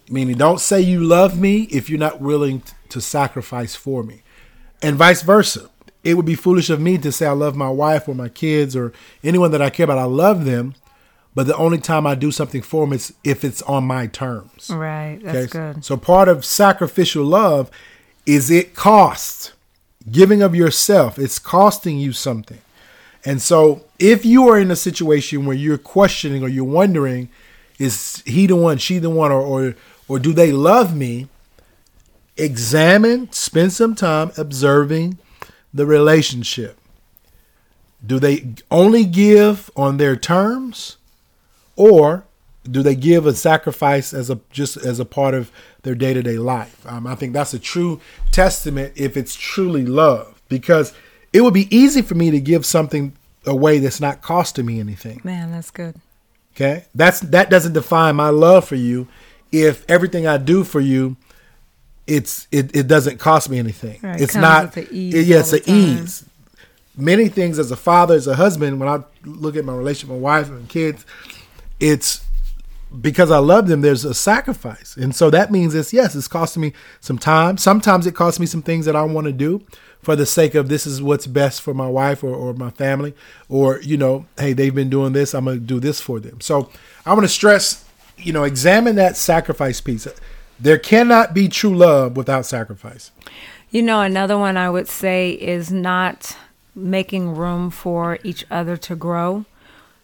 Meaning, 0.09 0.39
don't 0.39 0.61
say 0.61 0.81
you 0.81 1.01
love 1.05 1.39
me 1.39 1.65
if 1.65 1.91
you're 1.91 1.99
not 1.99 2.23
willing 2.23 2.63
to 2.89 3.01
sacrifice 3.01 3.75
for 3.77 4.03
me, 4.03 4.23
and 4.83 4.97
vice 4.97 5.23
versa. 5.23 5.69
It 6.03 6.15
would 6.15 6.25
be 6.25 6.35
foolish 6.35 6.71
of 6.71 6.81
me 6.81 6.97
to 6.99 7.13
say 7.13 7.27
I 7.27 7.33
love 7.33 7.55
my 7.55 7.69
wife 7.69 8.09
or 8.09 8.15
my 8.15 8.31
kids 8.31 8.75
or 8.75 8.95
anyone 9.23 9.51
that 9.51 9.61
I 9.61 9.69
care 9.69 9.85
about. 9.85 9.99
I 9.99 10.05
love 10.05 10.47
them, 10.47 10.75
but 11.35 11.47
the 11.47 11.57
only 11.57 11.79
time 11.79 12.07
I 12.07 12.15
do 12.15 12.31
something 12.31 12.63
for 12.63 12.85
them 12.85 12.93
is 12.93 13.13
if 13.25 13.45
it's 13.45 13.63
on 13.63 13.85
my 13.85 14.07
terms. 14.07 14.71
Right. 14.71 15.19
That's 15.23 15.55
Okay? 15.55 15.73
good. 15.75 15.85
So 15.85 15.97
part 15.97 16.29
of 16.29 16.45
sacrificial 16.45 17.25
love 17.25 17.71
is 18.27 18.51
it 18.51 18.75
costs 18.75 19.53
giving 20.11 20.43
of 20.43 20.55
yourself. 20.55 21.19
It's 21.19 21.39
costing 21.39 21.99
you 21.99 22.13
something. 22.13 22.59
And 23.25 23.41
so 23.43 23.85
if 23.99 24.25
you 24.25 24.49
are 24.49 24.59
in 24.59 24.71
a 24.71 24.77
situation 24.77 25.45
where 25.45 25.57
you're 25.57 25.79
questioning 25.79 26.43
or 26.43 26.49
you're 26.49 26.65
wondering, 26.65 27.29
is 27.79 28.23
he 28.27 28.47
the 28.47 28.57
one, 28.57 28.79
she 28.79 28.99
the 28.99 29.11
one, 29.11 29.31
or 29.31 29.41
or, 29.41 29.75
or 30.09 30.19
do 30.19 30.33
they 30.33 30.53
love 30.53 30.97
me? 30.97 31.29
Examine, 32.37 33.31
spend 33.33 33.73
some 33.73 33.95
time 33.95 34.33
observing 34.39 35.19
the 35.75 35.85
relationship. 35.85 36.79
Do 38.05 38.19
they 38.19 38.55
only 38.71 39.05
give 39.05 39.71
on 39.77 39.99
their 39.99 40.17
terms? 40.17 40.97
Or 41.81 42.25
do 42.71 42.83
they 42.83 42.95
give 42.95 43.25
a 43.25 43.33
sacrifice 43.35 44.13
as 44.13 44.29
a 44.29 44.39
just 44.51 44.77
as 44.77 45.01
a 45.01 45.05
part 45.05 45.33
of 45.35 45.51
their 45.83 45.95
day-to-day 45.95 46.37
life 46.37 46.85
um, 46.87 47.07
i 47.07 47.15
think 47.15 47.33
that's 47.33 47.55
a 47.55 47.59
true 47.59 47.99
testament 48.33 48.93
if 48.97 49.17
it's 49.17 49.35
truly 49.35 49.85
love 49.87 50.43
because 50.49 50.93
it 51.33 51.41
would 51.41 51.55
be 51.55 51.75
easy 51.75 52.03
for 52.03 52.15
me 52.15 52.31
to 52.31 52.39
give 52.41 52.67
something 52.67 53.13
away 53.47 53.79
that's 53.79 54.01
not 54.01 54.21
costing 54.21 54.67
me 54.67 54.79
anything 54.79 55.21
Man, 55.25 55.51
that's 55.53 55.71
good. 55.71 55.95
Okay, 56.55 56.85
that's 56.95 57.21
that 57.21 57.49
doesn't 57.49 57.73
define 57.73 58.17
my 58.17 58.29
love 58.29 58.67
for 58.69 58.75
you. 58.75 59.07
If 59.53 59.85
everything 59.89 60.27
I 60.27 60.37
do 60.37 60.65
for 60.65 60.81
you, 60.81 61.17
it's 62.07 62.47
it, 62.51 62.75
it 62.77 62.87
doesn't 62.89 63.19
cost 63.19 63.49
me 63.49 63.59
anything. 63.59 63.99
Right, 64.03 64.21
it's 64.21 64.35
not. 64.35 64.65
with 64.65 64.75
the 64.89 64.95
ease 64.95 65.15
it- 65.15 65.27
yeah, 65.29 65.39
it's 65.39 65.53
an 65.55 65.63
ease. 65.67 66.25
Many 66.97 67.29
things 67.29 67.59
as 67.59 67.71
a 67.71 67.77
father, 67.77 68.15
as 68.15 68.27
a 68.27 68.35
husband, 68.35 68.79
when 68.81 68.89
I 68.89 69.03
look 69.25 69.57
at 69.57 69.65
my 69.65 69.73
relationship 69.75 70.11
with 70.11 70.19
my 70.21 70.23
wife 70.23 70.49
and 70.51 70.69
kids, 70.69 71.07
it's 71.81 72.25
because 73.01 73.31
I 73.31 73.39
love 73.39 73.69
them, 73.69 73.81
there's 73.81 74.05
a 74.05 74.15
sacrifice. 74.15 74.97
And 74.97 75.15
so 75.15 75.31
that 75.31 75.51
means 75.51 75.75
it's 75.75 75.93
yes, 75.93 76.15
it's 76.15 76.29
costing 76.29 76.63
me 76.63 76.73
some 77.01 77.19
time. 77.19 77.57
Sometimes 77.57 78.07
it 78.07 78.15
costs 78.15 78.41
me 78.41 78.47
some 78.47 78.63
things 78.63 78.87
that 78.87 78.97
I 78.97 79.03
want 79.03 79.27
to 79.27 79.33
do 79.33 79.65
for 80.03 80.17
the 80.17 80.27
sake 80.27 80.55
of 80.55 80.69
this 80.69 80.87
is 80.87 81.03
what's 81.03 81.27
best 81.27 81.61
for 81.61 81.75
my 81.75 81.87
wife 81.87 82.25
or, 82.25 82.35
or 82.35 82.55
my 82.55 82.71
family. 82.71 83.15
Or, 83.49 83.81
you 83.83 83.97
know, 83.97 84.27
hey, 84.39 84.53
they've 84.53 84.75
been 84.75 84.91
doing 84.91 85.13
this, 85.13 85.35
I'm 85.35 85.45
gonna 85.45 85.59
do 85.59 85.79
this 85.79 86.01
for 86.01 86.21
them. 86.21 86.41
So 86.41 86.71
I 87.05 87.13
want 87.13 87.25
to 87.25 87.29
stress, 87.29 87.85
you 88.17 88.33
know, 88.33 88.45
examine 88.45 88.97
that 88.97 89.17
sacrifice 89.17 89.81
piece. 89.81 90.09
There 90.59 90.79
cannot 90.79 91.33
be 91.33 91.49
true 91.49 91.75
love 91.75 92.17
without 92.17 92.47
sacrifice. 92.47 93.13
You 93.71 93.83
know, 93.83 94.01
another 94.01 94.37
one 94.37 94.57
I 94.57 94.69
would 94.69 94.89
say 94.89 95.31
is 95.31 95.71
not 95.71 96.37
making 96.75 97.35
room 97.35 97.71
for 97.71 98.19
each 98.25 98.45
other 98.51 98.77
to 98.77 98.97
grow, 98.97 99.45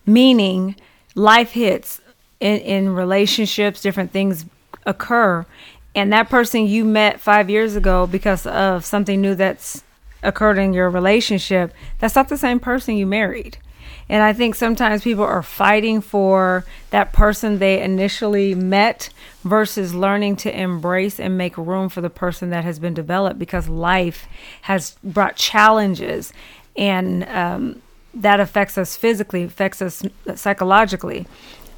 meaning 0.05 0.77
life 1.17 1.51
hits 1.51 2.01
in, 2.39 2.61
in 2.61 2.95
relationships, 2.95 3.81
different 3.81 4.13
things 4.13 4.47
occur, 4.85 5.45
and 5.97 6.13
that 6.13 6.29
person 6.29 6.67
you 6.67 6.85
met 6.85 7.21
five 7.21 7.51
years 7.51 7.75
ago 7.75 8.07
because 8.07 8.47
of 8.47 8.85
something 8.85 9.21
new 9.21 9.35
that's 9.35 9.83
occurred 10.23 10.59
in 10.59 10.75
your 10.75 10.91
relationship, 10.91 11.73
that's 11.99 12.15
not 12.15 12.29
the 12.29 12.37
same 12.37 12.61
person 12.61 12.97
you 12.97 13.07
married. 13.07 13.59
And 14.09 14.23
I 14.23 14.33
think 14.33 14.55
sometimes 14.55 15.03
people 15.03 15.25
are 15.25 15.43
fighting 15.43 16.01
for 16.01 16.65
that 16.91 17.13
person 17.13 17.59
they 17.59 17.83
initially 17.83 18.55
met 18.55 19.09
versus 19.43 19.95
learning 19.95 20.37
to 20.37 20.61
embrace 20.61 21.19
and 21.19 21.37
make 21.37 21.57
room 21.57 21.89
for 21.89 22.01
the 22.01 22.11
person 22.11 22.51
that 22.51 22.63
has 22.63 22.79
been 22.79 22.95
developed 22.95 23.39
because 23.39 23.69
life 23.69 24.29
has 24.63 24.97
brought 25.03 25.37
challenges 25.37 26.33
and 26.77 27.25
um, 27.29 27.83
that 28.17 28.41
affects 28.41 28.79
us 28.79 28.97
physically, 28.97 29.45
affects 29.45 29.83
us 29.83 30.03
psychologically. 30.35 31.27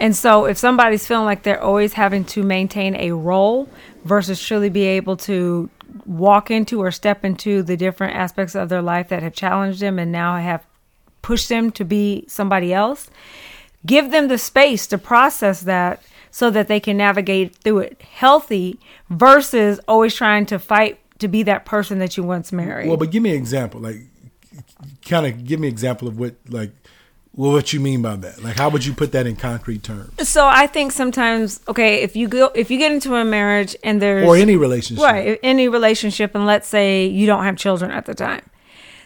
And 0.00 0.14
so 0.14 0.44
if 0.44 0.56
somebody's 0.56 1.06
feeling 1.06 1.24
like 1.24 1.42
they're 1.42 1.62
always 1.62 1.94
having 1.94 2.24
to 2.26 2.42
maintain 2.42 2.94
a 2.96 3.12
role 3.12 3.68
versus 4.04 4.40
truly 4.40 4.68
be 4.68 4.84
able 4.84 5.16
to 5.16 5.68
walk 6.06 6.50
into 6.50 6.80
or 6.80 6.90
step 6.90 7.24
into 7.24 7.62
the 7.62 7.76
different 7.76 8.14
aspects 8.14 8.54
of 8.54 8.68
their 8.68 8.82
life 8.82 9.08
that 9.08 9.22
have 9.22 9.34
challenged 9.34 9.80
them 9.80 9.98
and 9.98 10.12
now 10.12 10.36
have 10.36 10.64
pushed 11.22 11.48
them 11.48 11.72
to 11.72 11.84
be 11.84 12.24
somebody 12.28 12.72
else, 12.72 13.10
give 13.84 14.10
them 14.10 14.28
the 14.28 14.38
space 14.38 14.86
to 14.86 14.98
process 14.98 15.62
that 15.62 16.02
so 16.30 16.50
that 16.50 16.68
they 16.68 16.78
can 16.78 16.96
navigate 16.96 17.56
through 17.56 17.78
it 17.78 18.00
healthy 18.02 18.78
versus 19.10 19.80
always 19.88 20.14
trying 20.14 20.46
to 20.46 20.58
fight 20.58 21.00
to 21.18 21.26
be 21.26 21.42
that 21.42 21.64
person 21.64 21.98
that 21.98 22.16
you 22.16 22.22
once 22.22 22.52
married. 22.52 22.86
Well, 22.86 22.96
but 22.96 23.10
give 23.10 23.22
me 23.22 23.30
an 23.30 23.36
example. 23.36 23.80
Like, 23.80 24.02
kind 25.04 25.26
of 25.26 25.44
give 25.44 25.60
me 25.60 25.68
an 25.68 25.72
example 25.72 26.08
of 26.08 26.18
what, 26.18 26.34
like, 26.48 26.72
well, 27.34 27.52
what 27.52 27.72
you 27.72 27.78
mean 27.78 28.02
by 28.02 28.16
that? 28.16 28.42
Like, 28.42 28.56
how 28.56 28.68
would 28.68 28.84
you 28.84 28.92
put 28.92 29.12
that 29.12 29.26
in 29.26 29.36
concrete 29.36 29.82
terms? 29.84 30.28
so 30.28 30.46
I 30.46 30.66
think 30.66 30.90
sometimes, 30.90 31.60
okay, 31.68 32.02
if 32.02 32.16
you 32.16 32.26
go, 32.26 32.50
if 32.54 32.70
you 32.70 32.78
get 32.78 32.90
into 32.90 33.14
a 33.14 33.24
marriage 33.24 33.76
and 33.84 34.02
there's 34.02 34.26
Or 34.26 34.36
any 34.36 34.56
relationship. 34.56 35.04
right 35.04 35.38
any 35.42 35.68
relationship, 35.68 36.34
and 36.34 36.46
let's 36.46 36.66
say 36.66 37.06
you 37.06 37.26
don't 37.26 37.44
have 37.44 37.56
children 37.56 37.90
at 37.92 38.06
the 38.06 38.14
time, 38.14 38.42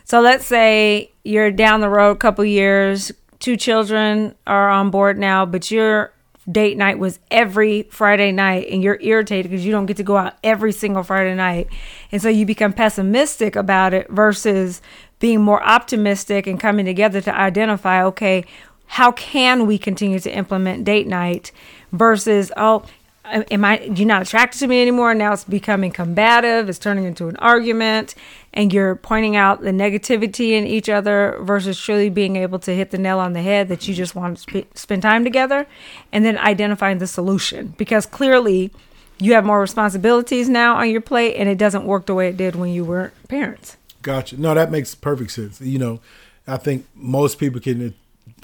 so 0.04 0.20
let's 0.20 0.46
say 0.46 1.10
you're 1.24 1.50
down 1.50 1.80
the 1.80 1.90
road 1.90 2.12
a 2.12 2.16
couple 2.16 2.44
years, 2.44 3.12
two 3.38 3.56
children 3.56 4.34
are 4.46 4.70
on 4.70 4.90
board 4.90 5.18
now, 5.18 5.44
but 5.44 5.70
your 5.70 6.12
date 6.50 6.76
night 6.76 6.98
was 6.98 7.18
every 7.30 7.84
Friday 7.84 8.32
night, 8.32 8.68
and 8.70 8.82
you're 8.82 8.98
irritated 9.00 9.50
because 9.50 9.64
you 9.64 9.72
don't 9.72 9.86
get 9.86 9.96
to 9.98 10.02
go 10.02 10.16
out 10.16 10.36
every 10.42 10.72
single 10.72 11.02
Friday 11.02 11.34
night, 11.34 11.68
and 12.10 12.20
so 12.20 12.28
you 12.28 12.44
become 12.44 12.72
pessimistic 12.72 13.56
about 13.56 13.94
it 13.94 14.08
versus 14.10 14.82
being 15.20 15.40
more 15.40 15.62
optimistic 15.62 16.46
and 16.46 16.58
coming 16.58 16.84
together 16.84 17.20
to 17.20 17.34
identify, 17.34 18.02
okay, 18.04 18.44
how 18.86 19.12
can 19.12 19.66
we 19.66 19.78
continue 19.78 20.18
to 20.18 20.30
implement 20.30 20.84
date 20.84 21.06
night 21.06 21.52
versus 21.92 22.50
oh 22.56 22.84
am 23.24 23.64
I 23.64 23.80
you're 23.80 24.06
not 24.06 24.22
attracted 24.22 24.58
to 24.58 24.66
me 24.66 24.82
anymore? 24.82 25.14
Now 25.14 25.32
it's 25.32 25.44
becoming 25.44 25.92
combative, 25.92 26.68
it's 26.68 26.78
turning 26.78 27.04
into 27.04 27.28
an 27.28 27.36
argument, 27.36 28.14
and 28.54 28.72
you're 28.72 28.96
pointing 28.96 29.36
out 29.36 29.62
the 29.62 29.70
negativity 29.70 30.50
in 30.52 30.66
each 30.66 30.88
other 30.88 31.38
versus 31.42 31.78
truly 31.80 32.10
being 32.10 32.36
able 32.36 32.58
to 32.60 32.74
hit 32.74 32.90
the 32.90 32.98
nail 32.98 33.18
on 33.18 33.32
the 33.32 33.42
head 33.42 33.68
that 33.68 33.88
you 33.88 33.94
just 33.94 34.14
want 34.14 34.36
to 34.36 34.42
sp- 34.44 34.70
spend 34.74 35.02
time 35.02 35.24
together, 35.24 35.66
and 36.12 36.24
then 36.24 36.38
identifying 36.38 36.98
the 36.98 37.06
solution 37.06 37.74
because 37.78 38.06
clearly 38.06 38.70
you 39.18 39.34
have 39.34 39.44
more 39.44 39.60
responsibilities 39.60 40.48
now 40.48 40.76
on 40.76 40.90
your 40.90 41.00
plate, 41.00 41.36
and 41.36 41.48
it 41.48 41.58
doesn't 41.58 41.84
work 41.84 42.06
the 42.06 42.14
way 42.14 42.28
it 42.28 42.36
did 42.36 42.56
when 42.56 42.70
you 42.70 42.84
were 42.84 43.12
parents. 43.28 43.76
Gotcha. 44.02 44.40
No, 44.40 44.52
that 44.54 44.70
makes 44.70 44.94
perfect 44.94 45.30
sense. 45.30 45.60
You 45.60 45.78
know, 45.78 46.00
I 46.46 46.56
think 46.56 46.86
most 46.94 47.38
people 47.38 47.60
can 47.60 47.94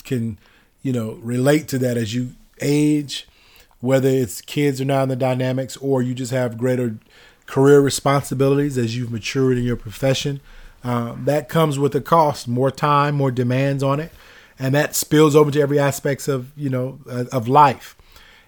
can 0.04 0.38
you 0.82 0.92
know 0.92 1.18
relate 1.22 1.68
to 1.68 1.78
that 1.78 1.96
as 1.96 2.14
you 2.14 2.30
age, 2.60 3.26
whether 3.80 4.08
it's 4.08 4.40
kids 4.40 4.80
are 4.80 4.84
now 4.84 5.02
in 5.02 5.08
the 5.08 5.16
dynamics 5.16 5.76
or 5.78 6.00
you 6.00 6.14
just 6.14 6.32
have 6.32 6.56
greater 6.56 6.96
career 7.48 7.80
responsibilities 7.80 8.78
as 8.78 8.96
you've 8.96 9.10
matured 9.10 9.58
in 9.58 9.64
your 9.64 9.76
profession. 9.76 10.40
Um, 10.84 11.24
that 11.24 11.48
comes 11.48 11.78
with 11.78 11.94
a 11.96 12.00
cost, 12.00 12.46
more 12.46 12.70
time, 12.70 13.16
more 13.16 13.32
demands 13.32 13.82
on 13.82 13.98
it, 13.98 14.12
and 14.60 14.72
that 14.76 14.94
spills 14.94 15.34
over 15.34 15.50
to 15.50 15.60
every 15.60 15.80
aspects 15.80 16.28
of 16.28 16.56
you 16.56 16.70
know 16.70 17.00
uh, 17.10 17.24
of 17.32 17.48
life. 17.48 17.96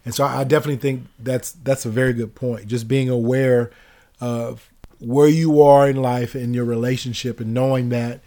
And 0.04 0.14
so 0.14 0.24
I 0.24 0.44
definitely 0.44 0.76
think 0.76 1.06
that's 1.18 1.50
that's 1.50 1.84
a 1.84 1.90
very 1.90 2.12
good 2.12 2.36
point. 2.36 2.68
Just 2.68 2.86
being 2.86 3.08
aware 3.08 3.72
of 4.20 4.70
where 5.00 5.28
you 5.28 5.60
are 5.60 5.88
in 5.88 5.96
life 5.96 6.36
in 6.36 6.54
your 6.54 6.64
relationship 6.64 7.40
and 7.40 7.52
knowing 7.52 7.88
that 7.88 8.20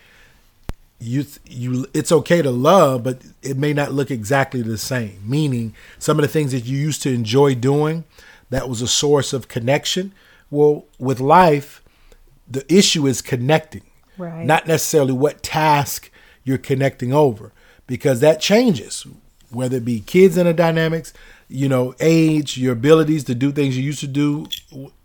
you 0.99 1.25
you 1.45 1.85
it's 1.93 2.11
okay 2.11 2.41
to 2.41 2.49
love 2.49 3.03
but 3.03 3.21
it 3.41 3.57
may 3.57 3.73
not 3.73 3.91
look 3.91 4.09
exactly 4.09 4.61
the 4.61 4.77
same 4.77 5.19
meaning 5.25 5.75
some 5.99 6.17
of 6.17 6.23
the 6.23 6.27
things 6.27 6.51
that 6.51 6.65
you 6.65 6.77
used 6.77 7.03
to 7.03 7.13
enjoy 7.13 7.53
doing 7.53 8.05
that 8.49 8.69
was 8.69 8.81
a 8.81 8.87
source 8.87 9.33
of 9.33 9.47
connection 9.47 10.13
well 10.53 10.85
with 10.99 11.19
life 11.19 11.81
the 12.49 12.63
issue 12.73 13.07
is 13.07 13.21
connecting 13.21 13.83
Right. 14.17 14.45
not 14.45 14.67
necessarily 14.67 15.13
what 15.13 15.41
task 15.41 16.11
you're 16.43 16.59
connecting 16.59 17.11
over 17.11 17.51
because 17.87 18.19
that 18.19 18.39
changes. 18.39 19.07
Whether 19.49 19.77
it 19.77 19.85
be 19.85 19.99
kids 20.01 20.37
in 20.37 20.45
the 20.45 20.53
dynamics 20.53 21.13
you 21.49 21.67
know 21.67 21.93
age 21.99 22.57
your 22.57 22.73
abilities 22.73 23.23
to 23.25 23.35
do 23.35 23.51
things 23.51 23.75
you 23.77 23.83
used 23.83 23.99
to 23.99 24.07
do 24.07 24.45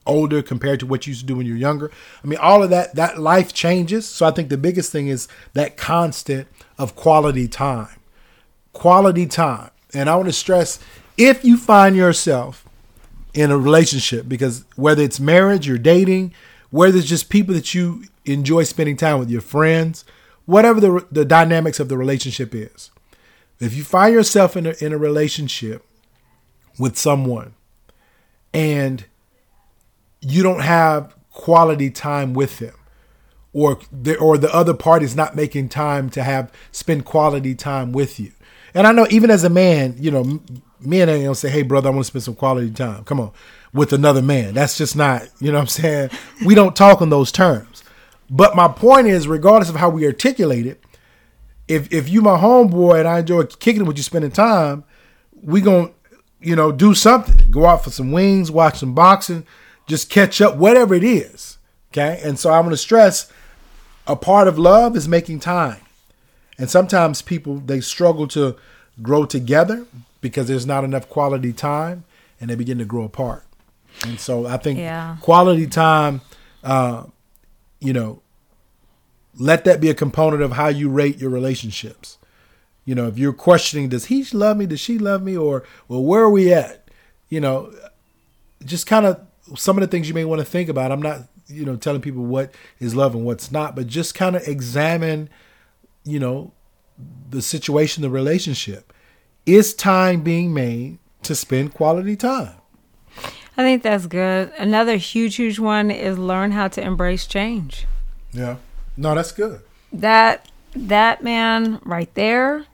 older 0.06 0.40
compared 0.40 0.80
to 0.80 0.86
what 0.86 1.06
you 1.06 1.10
used 1.10 1.20
to 1.20 1.26
do 1.26 1.36
when 1.36 1.46
you're 1.46 1.56
younger. 1.56 1.90
I 2.22 2.26
mean 2.26 2.38
all 2.38 2.62
of 2.62 2.70
that 2.70 2.94
that 2.96 3.18
life 3.18 3.52
changes. 3.54 4.06
So 4.06 4.26
i 4.26 4.30
think 4.30 4.48
the 4.50 4.56
biggest 4.58 4.92
thing 4.92 5.08
is 5.08 5.26
that 5.54 5.76
constant 5.78 6.46
of 6.76 6.94
quality 6.94 7.48
time. 7.48 7.96
Quality 8.74 9.26
time. 9.26 9.70
And 9.94 10.10
i 10.10 10.16
want 10.16 10.28
to 10.28 10.32
stress 10.32 10.78
if 11.16 11.44
you 11.44 11.56
find 11.56 11.96
yourself 11.96 12.67
in 13.38 13.52
a 13.52 13.57
relationship 13.59 14.28
because 14.28 14.64
whether 14.75 15.02
it's 15.02 15.21
marriage 15.21 15.66
you're 15.66 15.78
dating 15.78 16.35
whether 16.71 16.99
it's 16.99 17.07
just 17.07 17.30
people 17.30 17.54
that 17.54 17.73
you 17.73 18.04
enjoy 18.25 18.64
spending 18.64 18.97
time 18.97 19.18
with 19.18 19.30
your 19.30 19.40
friends 19.40 20.04
whatever 20.49 20.80
the, 20.80 21.07
the 21.12 21.26
dynamics 21.26 21.78
of 21.78 21.90
the 21.90 21.99
relationship 21.99 22.54
is. 22.54 22.90
If 23.61 23.75
you 23.75 23.85
find 23.85 24.14
yourself 24.14 24.57
in 24.57 24.66
a, 24.66 24.75
in 24.80 24.95
a 24.95 24.99
relationship 24.99 25.85
with 26.78 26.97
someone 26.97 27.52
and 28.54 29.04
you 30.23 30.42
don't 30.42 30.62
have 30.62 31.14
quality 31.30 31.90
time 31.90 32.33
with 32.33 32.61
them 32.61 32.75
or 33.52 33.78
the, 33.92 34.16
or 34.16 34.38
the 34.38 34.52
other 34.54 34.73
party's 34.73 35.14
not 35.14 35.37
making 35.37 35.68
time 35.68 36.09
to 36.11 36.23
have 36.23 36.50
spend 36.73 37.04
quality 37.04 37.54
time 37.54 37.92
with 37.92 38.18
you. 38.18 38.33
And 38.75 38.87
i 38.87 38.92
know 38.92 39.07
even 39.11 39.30
as 39.30 39.45
a 39.45 39.50
man 39.50 39.97
you 39.99 40.11
know 40.11 40.40
men 40.80 41.08
ain't 41.08 41.25
gonna 41.25 41.35
say 41.35 41.49
hey 41.49 41.62
brother 41.62 41.88
i 41.88 41.92
want 41.92 42.04
to 42.04 42.08
spend 42.08 42.23
some 42.23 42.35
quality 42.35 42.70
time. 42.70 43.04
Come 43.04 43.20
on. 43.20 43.32
With 43.73 43.92
another 43.92 44.23
man. 44.23 44.54
That's 44.54 44.78
just 44.78 44.97
not 44.97 45.28
you 45.40 45.49
know 45.52 45.58
what 45.58 45.62
i'm 45.62 45.66
saying? 45.68 46.11
We 46.44 46.54
don't 46.54 46.76
talk 46.76 47.00
in 47.00 47.11
those 47.11 47.32
terms. 47.32 47.85
But 48.30 48.54
my 48.54 48.68
point 48.68 49.06
is 49.06 49.26
regardless 49.26 49.70
of 49.70 49.76
how 49.76 49.88
we 49.88 50.06
articulate 50.06 50.66
it 50.66 50.82
if 51.68 51.92
if 51.92 52.08
you 52.08 52.23
my 52.23 52.38
homeboy 52.38 52.99
and 52.99 53.08
I 53.08 53.20
enjoy 53.20 53.44
kicking 53.44 53.82
it 53.82 53.85
with 53.85 53.99
you, 53.99 54.02
spending 54.02 54.30
time, 54.30 54.85
we 55.42 55.61
gonna 55.61 55.90
you 56.40 56.56
know 56.56 56.73
do 56.73 56.94
something. 56.94 57.50
Go 57.50 57.66
out 57.66 57.85
for 57.85 57.90
some 57.90 58.11
wings, 58.11 58.50
watch 58.50 58.78
some 58.78 58.94
boxing, 58.94 59.47
just 59.87 60.11
catch 60.11 60.40
up, 60.40 60.56
whatever 60.56 60.94
it 60.94 61.04
is. 61.04 61.58
Okay, 61.92 62.20
and 62.25 62.38
so 62.38 62.50
I'm 62.50 62.64
gonna 62.64 62.76
stress 62.76 63.30
a 64.06 64.16
part 64.16 64.49
of 64.49 64.58
love 64.58 64.97
is 64.97 65.06
making 65.06 65.40
time, 65.40 65.80
and 66.56 66.70
sometimes 66.70 67.23
people 67.23 67.58
they 67.58 67.80
struggle 67.80 68.26
to 68.28 68.56
grow 69.02 69.26
together 69.26 69.87
because 70.20 70.48
there's 70.48 70.66
not 70.66 70.84
enough 70.84 71.08
quality 71.08 71.52
time, 71.52 72.04
and 72.40 72.50
they 72.50 72.54
begin 72.54 72.78
to 72.78 72.84
grow 72.84 73.04
apart. 73.04 73.44
And 74.04 74.18
so 74.20 74.46
I 74.46 74.56
think 74.56 74.78
Yeah. 74.78 75.16
quality 75.20 75.66
time, 75.66 76.20
uh, 76.62 77.04
you 77.80 77.92
know, 77.92 78.20
let 79.37 79.64
that 79.64 79.80
be 79.80 79.88
a 79.88 79.94
component 79.94 80.42
of 80.42 80.52
how 80.52 80.68
you 80.68 80.88
rate 80.88 81.18
your 81.18 81.30
relationships. 81.30 82.18
You 82.84 82.94
know, 82.94 83.06
if 83.06 83.18
you're 83.18 83.32
questioning, 83.32 83.88
does 83.88 84.06
he 84.06 84.25
love 84.32 84.56
me? 84.56 84.66
Does 84.66 84.80
she 84.80 84.98
love 84.98 85.22
me? 85.22 85.37
Or, 85.37 85.64
well, 85.88 86.02
where 86.02 86.22
are 86.22 86.30
we 86.30 86.52
at? 86.52 86.88
You 87.28 87.40
know, 87.40 87.72
just 88.64 88.87
kind 88.87 89.06
of 89.06 89.20
some 89.56 89.76
of 89.76 89.82
the 89.82 89.87
things 89.87 90.08
you 90.08 90.14
may 90.14 90.25
want 90.25 90.40
to 90.40 90.44
think 90.44 90.68
about. 90.68 90.90
I'm 90.90 91.02
not, 91.02 91.28
you 91.46 91.64
know, 91.64 91.76
telling 91.76 92.00
people 92.00 92.25
what 92.25 92.52
is 92.80 92.94
love 92.94 93.14
and 93.14 93.25
what's 93.25 93.52
not, 93.52 93.76
but 93.76 93.87
just 93.87 94.14
kind 94.14 94.37
of 94.37 94.46
examine, 94.48 95.28
you 96.04 96.18
know, 96.18 96.52
the 97.30 97.42
situation, 97.42 98.02
the 98.02 98.10
relationship. 98.10 98.88
Is 99.48 99.72
time 99.72 100.20
being 100.20 100.52
made 100.52 100.98
to 101.22 101.34
spend 101.34 101.72
quality 101.72 102.16
time? 102.16 102.52
I 103.56 103.62
think 103.62 103.82
that's 103.82 104.04
good. 104.04 104.52
Another 104.58 104.96
huge, 104.96 105.36
huge 105.36 105.58
one 105.58 105.90
is 105.90 106.18
learn 106.18 106.50
how 106.50 106.68
to 106.68 106.82
embrace 106.82 107.26
change. 107.26 107.86
Yeah. 108.30 108.56
No, 108.98 109.14
that's 109.14 109.32
good. 109.32 109.62
That 109.90 110.46
that 110.74 111.22
man 111.24 111.80
right 111.82 112.12
there 112.12 112.66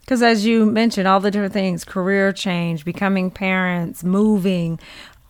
because 0.00 0.20
as 0.20 0.44
you 0.44 0.66
mentioned 0.66 1.06
all 1.06 1.20
the 1.20 1.30
different 1.30 1.52
things 1.52 1.84
career 1.84 2.32
change 2.32 2.84
becoming 2.84 3.30
parents 3.30 4.02
moving 4.02 4.80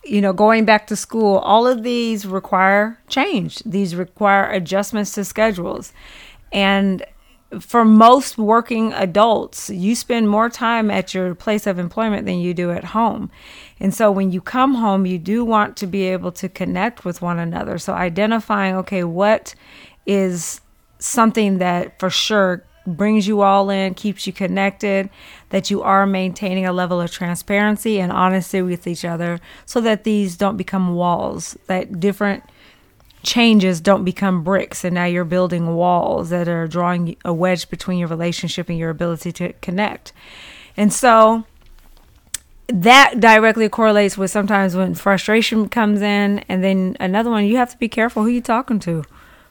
you 0.02 0.20
know 0.20 0.32
going 0.32 0.64
back 0.64 0.86
to 0.86 0.96
school 0.96 1.36
all 1.38 1.66
of 1.66 1.82
these 1.82 2.24
require 2.24 2.98
change 3.06 3.58
these 3.66 3.94
require 3.94 4.50
adjustments 4.50 5.12
to 5.12 5.24
schedules 5.24 5.92
and 6.52 7.04
for 7.58 7.84
most 7.84 8.38
working 8.38 8.92
adults 8.92 9.70
you 9.70 9.94
spend 9.94 10.28
more 10.28 10.48
time 10.48 10.90
at 10.90 11.12
your 11.12 11.34
place 11.34 11.66
of 11.66 11.78
employment 11.78 12.24
than 12.24 12.38
you 12.38 12.54
do 12.54 12.70
at 12.70 12.84
home. 12.84 13.30
And 13.80 13.92
so 13.92 14.10
when 14.12 14.30
you 14.30 14.40
come 14.40 14.74
home 14.74 15.04
you 15.06 15.18
do 15.18 15.44
want 15.44 15.76
to 15.78 15.86
be 15.86 16.04
able 16.04 16.32
to 16.32 16.48
connect 16.48 17.04
with 17.04 17.20
one 17.20 17.38
another. 17.38 17.78
So 17.78 17.92
identifying 17.92 18.76
okay 18.76 19.04
what 19.04 19.54
is 20.06 20.60
something 20.98 21.58
that 21.58 21.98
for 21.98 22.10
sure 22.10 22.64
brings 22.86 23.26
you 23.26 23.42
all 23.42 23.70
in, 23.70 23.94
keeps 23.94 24.26
you 24.26 24.32
connected, 24.32 25.10
that 25.50 25.70
you 25.70 25.82
are 25.82 26.06
maintaining 26.06 26.66
a 26.66 26.72
level 26.72 27.00
of 27.00 27.10
transparency 27.10 28.00
and 28.00 28.12
honesty 28.12 28.62
with 28.62 28.86
each 28.86 29.04
other 29.04 29.40
so 29.66 29.80
that 29.80 30.04
these 30.04 30.36
don't 30.36 30.56
become 30.56 30.94
walls, 30.94 31.56
that 31.66 32.00
different 32.00 32.42
changes 33.22 33.80
don't 33.80 34.04
become 34.04 34.42
bricks 34.42 34.84
and 34.84 34.94
now 34.94 35.04
you're 35.04 35.24
building 35.24 35.74
walls 35.74 36.30
that 36.30 36.48
are 36.48 36.66
drawing 36.66 37.16
a 37.24 37.32
wedge 37.32 37.68
between 37.68 37.98
your 37.98 38.08
relationship 38.08 38.68
and 38.68 38.78
your 38.78 38.90
ability 38.90 39.32
to 39.32 39.52
connect. 39.54 40.12
And 40.76 40.92
so 40.92 41.44
that 42.68 43.20
directly 43.20 43.68
correlates 43.68 44.16
with 44.16 44.30
sometimes 44.30 44.76
when 44.76 44.94
frustration 44.94 45.68
comes 45.68 46.00
in 46.00 46.40
and 46.48 46.62
then 46.62 46.96
another 47.00 47.30
one 47.30 47.44
you 47.44 47.56
have 47.56 47.70
to 47.72 47.78
be 47.78 47.88
careful 47.88 48.22
who 48.22 48.28
you're 48.28 48.42
talking 48.42 48.78
to 48.80 49.04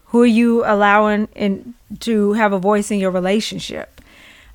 who 0.09 0.23
are 0.23 0.27
you 0.27 0.63
allowing 0.65 1.27
in 1.35 1.75
to 1.99 2.33
have 2.33 2.51
a 2.51 2.59
voice 2.59 2.89
in 2.91 2.99
your 2.99 3.11
relationship? 3.11 3.98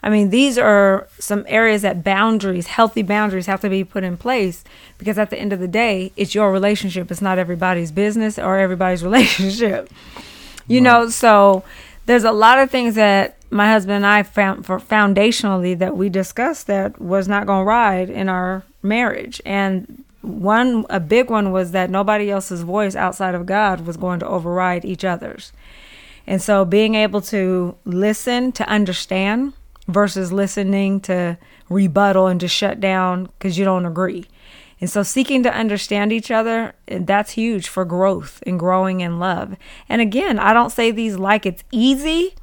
I 0.04 0.11
mean, 0.11 0.28
these 0.28 0.58
are 0.58 1.08
some 1.18 1.46
areas 1.49 1.80
that 1.80 2.04
boundaries, 2.04 2.66
healthy 2.66 3.00
boundaries, 3.00 3.46
have 3.46 3.62
to 3.62 3.70
be 3.70 3.84
put 3.84 4.04
in 4.04 4.18
place 4.18 4.62
because 4.99 5.16
at 5.16 5.30
the 5.30 5.38
end 5.38 5.54
of 5.54 5.61
the 5.61 5.66
day, 5.66 6.12
it's 6.14 6.34
your 6.34 6.52
relationship. 6.52 7.11
It's 7.11 7.23
not 7.23 7.38
everybody's 7.38 7.90
business 7.90 8.38
or 8.38 8.58
everybody's 8.58 9.02
relationship. 9.11 9.90
You 10.68 10.80
right. 10.80 10.84
know, 10.84 11.08
so 11.08 11.64
there's 12.04 12.25
a 12.25 12.32
lot 12.32 12.58
of 12.58 12.70
things 12.70 12.96
that 12.96 13.38
my 13.49 13.66
husband 13.70 13.96
and 13.96 14.06
I 14.06 14.25
found 14.25 14.66
for 14.66 14.78
foundationally 14.78 15.78
that 15.78 15.96
we 15.96 16.11
discussed 16.11 16.66
that 16.66 17.00
was 17.00 17.26
not 17.26 17.46
going 17.46 17.62
to 17.62 17.66
ride 17.66 18.11
in 18.11 18.28
our 18.28 18.62
marriage. 18.82 19.40
And 19.46 20.04
one 20.20 20.84
a 20.90 21.00
big 21.00 21.30
one 21.30 21.50
was 21.50 21.70
that 21.70 21.88
nobody 21.88 22.30
else's 22.30 22.61
voice 22.61 22.94
outside 22.94 23.34
of 23.34 23.46
God 23.46 23.87
was 23.87 23.96
going 23.96 24.20
to 24.20 24.28
override 24.28 24.84
each 24.84 25.02
other's. 25.02 25.50
And 26.26 26.42
so 26.42 26.66
being 26.66 26.94
able 26.94 27.23
to 27.23 27.75
listen 27.87 28.52
to 28.52 28.68
understand 28.68 29.54
versus 29.88 30.32
listening 30.32 31.00
to 31.00 31.38
rebuttal 31.68 32.26
and 32.26 32.40
to 32.40 32.48
shut 32.48 32.80
down 32.80 33.24
because 33.24 33.58
you 33.58 33.64
don't 33.64 33.86
agree. 33.86 34.26
And 34.80 34.90
so 34.90 35.02
seeking 35.02 35.42
to 35.44 35.54
understand 35.54 36.12
each 36.12 36.30
other, 36.30 36.74
that's 36.86 37.32
huge 37.32 37.68
for 37.68 37.84
growth 37.84 38.42
and 38.46 38.58
growing 38.58 39.00
in 39.00 39.18
love. 39.18 39.56
And 39.88 40.00
again, 40.00 40.38
I 40.38 40.52
don't 40.52 40.70
say 40.70 40.90
these 40.90 41.16
like 41.16 41.46
it's 41.46 41.64
easy 41.70 42.35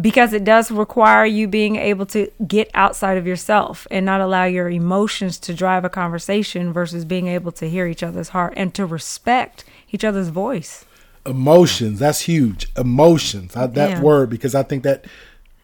because 0.00 0.32
it 0.32 0.44
does 0.44 0.70
require 0.70 1.24
you 1.24 1.46
being 1.46 1.76
able 1.76 2.06
to 2.06 2.30
get 2.46 2.70
outside 2.74 3.18
of 3.18 3.26
yourself 3.26 3.86
and 3.90 4.06
not 4.06 4.20
allow 4.20 4.44
your 4.44 4.68
emotions 4.68 5.38
to 5.38 5.54
drive 5.54 5.84
a 5.84 5.90
conversation 5.90 6.72
versus 6.72 7.04
being 7.04 7.26
able 7.26 7.52
to 7.52 7.68
hear 7.68 7.86
each 7.86 8.02
other's 8.02 8.30
heart 8.30 8.54
and 8.56 8.74
to 8.74 8.86
respect 8.86 9.64
each 9.90 10.04
other's 10.04 10.28
voice 10.28 10.86
emotions 11.24 12.00
that's 12.00 12.22
huge 12.22 12.66
emotions 12.76 13.54
I, 13.54 13.66
that 13.68 13.90
yeah. 13.90 14.00
word 14.00 14.28
because 14.28 14.54
i 14.54 14.62
think 14.64 14.82
that 14.82 15.04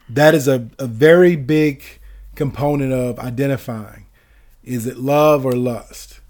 that 0.08 0.34
is 0.34 0.48
a, 0.48 0.68
a 0.78 0.86
very 0.86 1.36
big 1.36 1.82
component 2.34 2.92
of 2.92 3.18
identifying 3.18 4.06
is 4.62 4.86
it 4.86 4.96
love 4.96 5.44
or 5.44 5.52
lust 5.52 6.20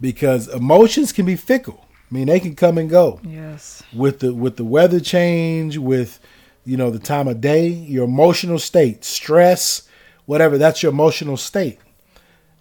because 0.00 0.48
emotions 0.48 1.12
can 1.12 1.24
be 1.24 1.36
fickle 1.36 1.86
i 2.10 2.14
mean 2.14 2.26
they 2.26 2.40
can 2.40 2.54
come 2.54 2.78
and 2.78 2.90
go 2.90 3.20
yes 3.22 3.82
with 3.92 4.20
the 4.20 4.34
with 4.34 4.56
the 4.56 4.64
weather 4.64 5.00
change 5.00 5.78
with 5.78 6.18
you 6.66 6.76
know, 6.76 6.90
the 6.90 6.98
time 6.98 7.28
of 7.28 7.40
day, 7.40 7.68
your 7.68 8.04
emotional 8.04 8.58
state, 8.58 9.04
stress, 9.04 9.88
whatever, 10.26 10.58
that's 10.58 10.82
your 10.82 10.90
emotional 10.90 11.36
state. 11.36 11.78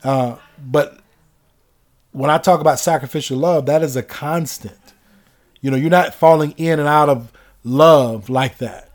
Uh, 0.03 0.37
but 0.63 0.99
when 2.11 2.29
I 2.29 2.37
talk 2.37 2.61
about 2.61 2.79
sacrificial 2.79 3.39
love, 3.39 3.65
that 3.65 3.81
is 3.81 3.95
a 3.95 4.03
constant. 4.03 4.77
You 5.59 5.71
know, 5.71 5.77
you're 5.77 5.89
not 5.89 6.13
falling 6.13 6.51
in 6.51 6.79
and 6.79 6.87
out 6.87 7.09
of 7.09 7.33
love 7.63 8.29
like 8.29 8.59
that. 8.59 8.91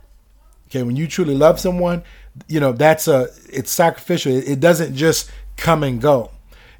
Okay, 0.70 0.83
when 0.83 0.96
you 0.96 1.09
truly 1.09 1.35
love 1.35 1.59
someone, 1.59 2.04
you 2.46 2.61
know, 2.61 2.72
that's 2.72 3.09
a 3.09 3.28
it's 3.48 3.72
sacrificial. 3.72 4.33
It, 4.33 4.48
it 4.48 4.61
doesn't 4.61 4.94
just 4.94 5.30
come 5.56 5.83
and 5.83 6.00
go. 6.00 6.30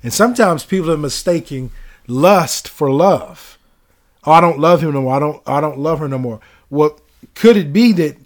And 0.03 0.12
sometimes 0.12 0.64
people 0.64 0.90
are 0.90 0.96
mistaking 0.96 1.70
lust 2.07 2.68
for 2.68 2.90
love. 2.90 3.59
Oh, 4.24 4.33
I 4.33 4.40
don't 4.40 4.59
love 4.59 4.83
him 4.83 4.92
no 4.92 5.03
more. 5.03 5.14
I 5.14 5.18
don't 5.18 5.42
I 5.46 5.61
don't 5.61 5.79
love 5.79 5.98
her 5.98 6.09
no 6.09 6.18
more. 6.18 6.40
Well, 6.68 7.00
could 7.35 7.57
it 7.57 7.72
be 7.72 7.92
that 7.92 8.16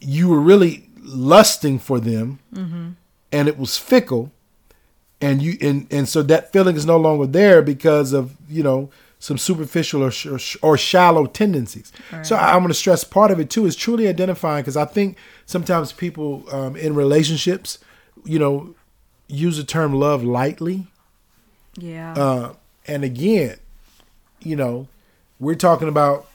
you 0.00 0.28
were 0.28 0.40
really 0.40 0.88
lusting 1.02 1.78
for 1.78 1.98
them 1.98 2.38
mm-hmm. 2.54 2.90
and 3.32 3.48
it 3.48 3.58
was 3.58 3.76
fickle 3.76 4.30
and 5.20 5.42
you 5.42 5.56
and 5.60 5.86
and 5.90 6.08
so 6.08 6.22
that 6.22 6.52
feeling 6.52 6.76
is 6.76 6.86
no 6.86 6.96
longer 6.96 7.26
there 7.26 7.62
because 7.62 8.12
of 8.12 8.36
you 8.48 8.62
know 8.62 8.90
some 9.20 9.38
superficial 9.38 10.02
or 10.02 10.10
or, 10.28 10.38
or 10.62 10.76
shallow 10.76 11.26
tendencies. 11.26 11.92
Right. 12.10 12.26
So 12.26 12.34
I'm 12.34 12.58
going 12.58 12.68
to 12.68 12.74
stress 12.74 13.04
part 13.04 13.30
of 13.30 13.38
it 13.38 13.50
too 13.50 13.66
is 13.66 13.76
truly 13.76 14.08
identifying 14.08 14.62
because 14.62 14.76
I 14.76 14.86
think 14.86 15.16
sometimes 15.46 15.92
people 15.92 16.44
um, 16.50 16.74
in 16.74 16.96
relationships, 16.96 17.78
you 18.24 18.40
know, 18.40 18.74
use 19.28 19.58
the 19.58 19.64
term 19.64 19.94
love 19.94 20.24
lightly. 20.24 20.88
Yeah. 21.76 22.14
Uh, 22.14 22.54
and 22.86 23.04
again, 23.04 23.58
you 24.40 24.56
know, 24.56 24.88
we're 25.38 25.54
talking 25.54 25.88
about 25.88 26.26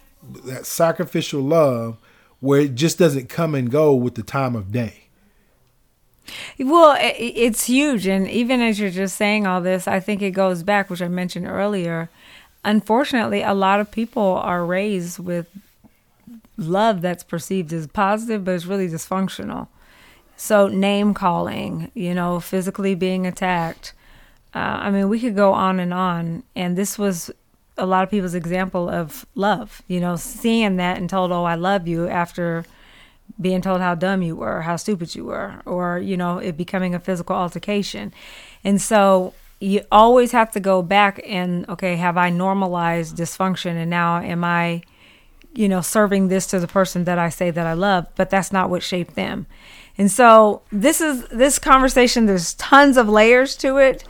that 0.46 0.66
sacrificial 0.66 1.42
love 1.42 1.98
where 2.40 2.62
it 2.62 2.76
just 2.76 2.98
doesn't 2.98 3.28
come 3.28 3.56
and 3.56 3.70
go 3.72 3.94
with 3.94 4.16
the 4.16 4.24
time 4.24 4.56
of 4.56 4.72
day. 4.72 5.06
Well, 6.60 6.98
it's 7.00 7.66
huge. 7.66 8.08
And 8.08 8.28
even 8.28 8.62
as 8.62 8.80
you're 8.80 8.90
just 8.90 9.16
saying 9.16 9.46
all 9.46 9.62
this, 9.62 9.88
I 9.88 10.00
think 10.00 10.22
it 10.22 10.32
goes 10.32 10.64
back, 10.64 10.90
which 10.90 11.02
I 11.02 11.08
mentioned 11.08 11.48
earlier. 11.48 12.10
Unfortunately, 12.66 13.44
a 13.44 13.54
lot 13.54 13.80
of 13.80 13.92
people 13.92 14.24
are 14.24 14.66
raised 14.66 15.20
with 15.20 15.48
love 16.58 17.02
that's 17.02 17.24
perceived 17.24 17.72
as 17.72 17.86
positive, 17.86 18.44
but 18.44 18.56
it's 18.56 18.66
really 18.66 18.90
dysfunctional. 18.90 19.68
So, 20.36 20.68
name 20.68 21.14
calling, 21.14 21.92
you 21.94 22.16
know, 22.16 22.40
physically 22.40 22.96
being 22.96 23.28
attacked. 23.28 23.94
Uh, 24.54 24.80
I 24.82 24.90
mean, 24.90 25.10
we 25.10 25.20
could 25.20 25.36
go 25.36 25.54
on 25.54 25.80
and 25.80 25.94
on. 25.94 26.42
And 26.56 26.76
this 26.76 26.98
was 26.98 27.30
a 27.78 27.86
lot 27.86 28.04
of 28.04 28.10
people's 28.10 28.34
example 28.34 28.90
of 28.90 29.28
love, 29.36 29.84
you 29.88 30.00
know, 30.00 30.16
seeing 30.16 30.78
that 30.78 30.98
and 30.98 31.08
told, 31.08 31.32
oh, 31.32 31.44
I 31.44 31.56
love 31.56 31.88
you 31.88 32.08
after 32.08 32.66
being 33.40 33.62
told 33.62 33.80
how 33.80 33.94
dumb 33.94 34.24
you 34.24 34.36
were, 34.36 34.62
how 34.62 34.76
stupid 34.76 35.14
you 35.14 35.26
were, 35.26 35.62
or, 35.66 36.00
you 36.00 36.18
know, 36.18 36.40
it 36.40 36.58
becoming 36.58 36.96
a 36.96 37.00
physical 37.00 37.36
altercation. 37.36 38.12
And 38.64 38.82
so 38.82 39.34
you 39.66 39.82
always 39.92 40.32
have 40.32 40.52
to 40.52 40.60
go 40.60 40.82
back 40.82 41.22
and, 41.26 41.68
okay, 41.70 41.96
have 41.96 42.18
I 42.18 42.30
normalized 42.30 43.18
dysfunction 43.18 43.72
and 43.72 43.90
now 43.90 44.18
am 44.18 44.44
I, 44.44 44.84
you 45.54 45.68
know, 45.68 45.82
serving 45.82 46.28
this 46.28 46.48
to 46.48 46.60
the 46.60 46.68
person 46.68 47.06
that 47.06 47.18
I 47.18 47.30
say 47.30 47.52
that 47.52 47.66
I 47.66 47.74
love, 47.74 48.08
but 48.16 48.30
that's 48.30 48.52
not 48.52 48.70
what 48.70 48.84
shaped 48.84 49.16
them. 49.16 49.48
And 49.98 50.12
so 50.12 50.62
this 50.72 51.02
is 51.02 51.28
this 51.30 51.58
conversation, 51.58 52.26
there's 52.26 52.54
tons 52.56 52.98
of 52.98 53.08
layers 53.08 53.56
to 53.58 53.78
it 53.78 54.04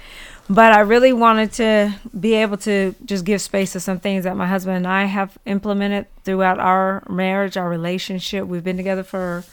but 0.50 0.74
I 0.74 0.82
really 0.82 1.12
wanted 1.12 1.52
to 1.54 1.96
be 2.20 2.36
able 2.36 2.58
to 2.58 2.94
just 3.04 3.26
give 3.26 3.42
space 3.42 3.72
to 3.74 3.80
some 3.80 4.00
things 4.00 4.26
that 4.26 4.38
my 4.38 4.46
husband 4.46 4.78
and 4.78 4.88
I 4.88 5.06
have 5.06 5.38
implemented 5.46 6.06
throughout 6.24 6.60
our 6.60 7.04
marriage, 7.10 7.58
our 7.58 7.68
relationship. 7.68 8.46
We've 8.46 8.64
been 8.64 8.78
together 8.78 9.04
for 9.04 9.44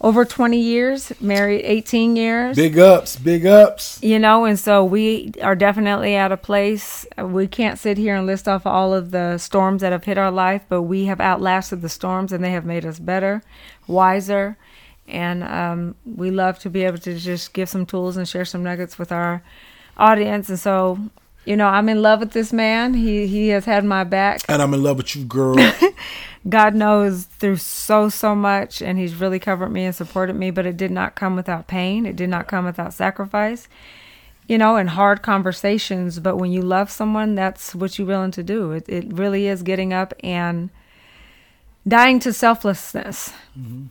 over 0.00 0.24
20 0.24 0.60
years, 0.60 1.12
married 1.20 1.62
18 1.64 2.14
years. 2.14 2.56
Big 2.56 2.78
ups, 2.78 3.16
big 3.16 3.44
ups. 3.44 3.98
You 4.02 4.18
know, 4.18 4.44
and 4.44 4.58
so 4.58 4.84
we 4.84 5.32
are 5.42 5.56
definitely 5.56 6.14
at 6.14 6.30
a 6.30 6.36
place. 6.36 7.04
We 7.16 7.48
can't 7.48 7.78
sit 7.78 7.98
here 7.98 8.14
and 8.14 8.26
list 8.26 8.46
off 8.46 8.64
all 8.64 8.94
of 8.94 9.10
the 9.10 9.38
storms 9.38 9.82
that 9.82 9.90
have 9.90 10.04
hit 10.04 10.16
our 10.16 10.30
life, 10.30 10.62
but 10.68 10.82
we 10.82 11.06
have 11.06 11.20
outlasted 11.20 11.82
the 11.82 11.88
storms 11.88 12.32
and 12.32 12.44
they 12.44 12.52
have 12.52 12.64
made 12.64 12.86
us 12.86 13.00
better, 13.00 13.42
wiser, 13.88 14.56
And 15.08 15.42
um, 15.42 15.96
we 16.04 16.30
love 16.30 16.60
to 16.60 16.70
be 16.70 16.84
able 16.84 16.98
to 16.98 17.18
just 17.18 17.52
give 17.52 17.68
some 17.68 17.84
tools 17.84 18.16
and 18.16 18.28
share 18.28 18.44
some 18.44 18.62
nuggets 18.62 18.98
with 19.00 19.10
our 19.10 19.42
audience. 19.96 20.48
And 20.48 20.60
so, 20.60 21.10
you 21.48 21.56
know, 21.56 21.66
I'm 21.66 21.88
in 21.88 22.02
love 22.02 22.20
with 22.20 22.32
this 22.32 22.52
man. 22.52 22.92
He 22.92 23.26
he 23.26 23.48
has 23.48 23.64
had 23.64 23.82
my 23.82 24.04
back. 24.04 24.42
And 24.50 24.60
I'm 24.60 24.74
in 24.74 24.82
love 24.82 24.98
with 24.98 25.16
you, 25.16 25.24
girl. 25.24 25.56
God 26.48 26.74
knows 26.74 27.24
through 27.24 27.56
so 27.56 28.10
so 28.10 28.34
much, 28.34 28.82
and 28.82 28.98
He's 28.98 29.14
really 29.14 29.38
covered 29.38 29.70
me 29.70 29.86
and 29.86 29.94
supported 29.94 30.36
me. 30.36 30.50
But 30.50 30.66
it 30.66 30.76
did 30.76 30.90
not 30.90 31.14
come 31.14 31.36
without 31.36 31.66
pain. 31.66 32.04
It 32.04 32.16
did 32.16 32.28
not 32.28 32.48
come 32.48 32.66
without 32.66 32.92
sacrifice. 32.92 33.66
You 34.46 34.58
know, 34.58 34.76
and 34.76 34.90
hard 34.90 35.22
conversations. 35.22 36.20
But 36.20 36.36
when 36.36 36.52
you 36.52 36.60
love 36.60 36.90
someone, 36.90 37.34
that's 37.34 37.74
what 37.74 37.98
you're 37.98 38.06
willing 38.06 38.32
to 38.32 38.42
do. 38.42 38.72
It 38.72 38.86
it 38.86 39.10
really 39.10 39.46
is 39.46 39.62
getting 39.62 39.94
up 39.94 40.12
and 40.22 40.68
dying 41.86 42.20
to 42.20 42.32
selflessness 42.34 43.32
mm-hmm. 43.58 43.86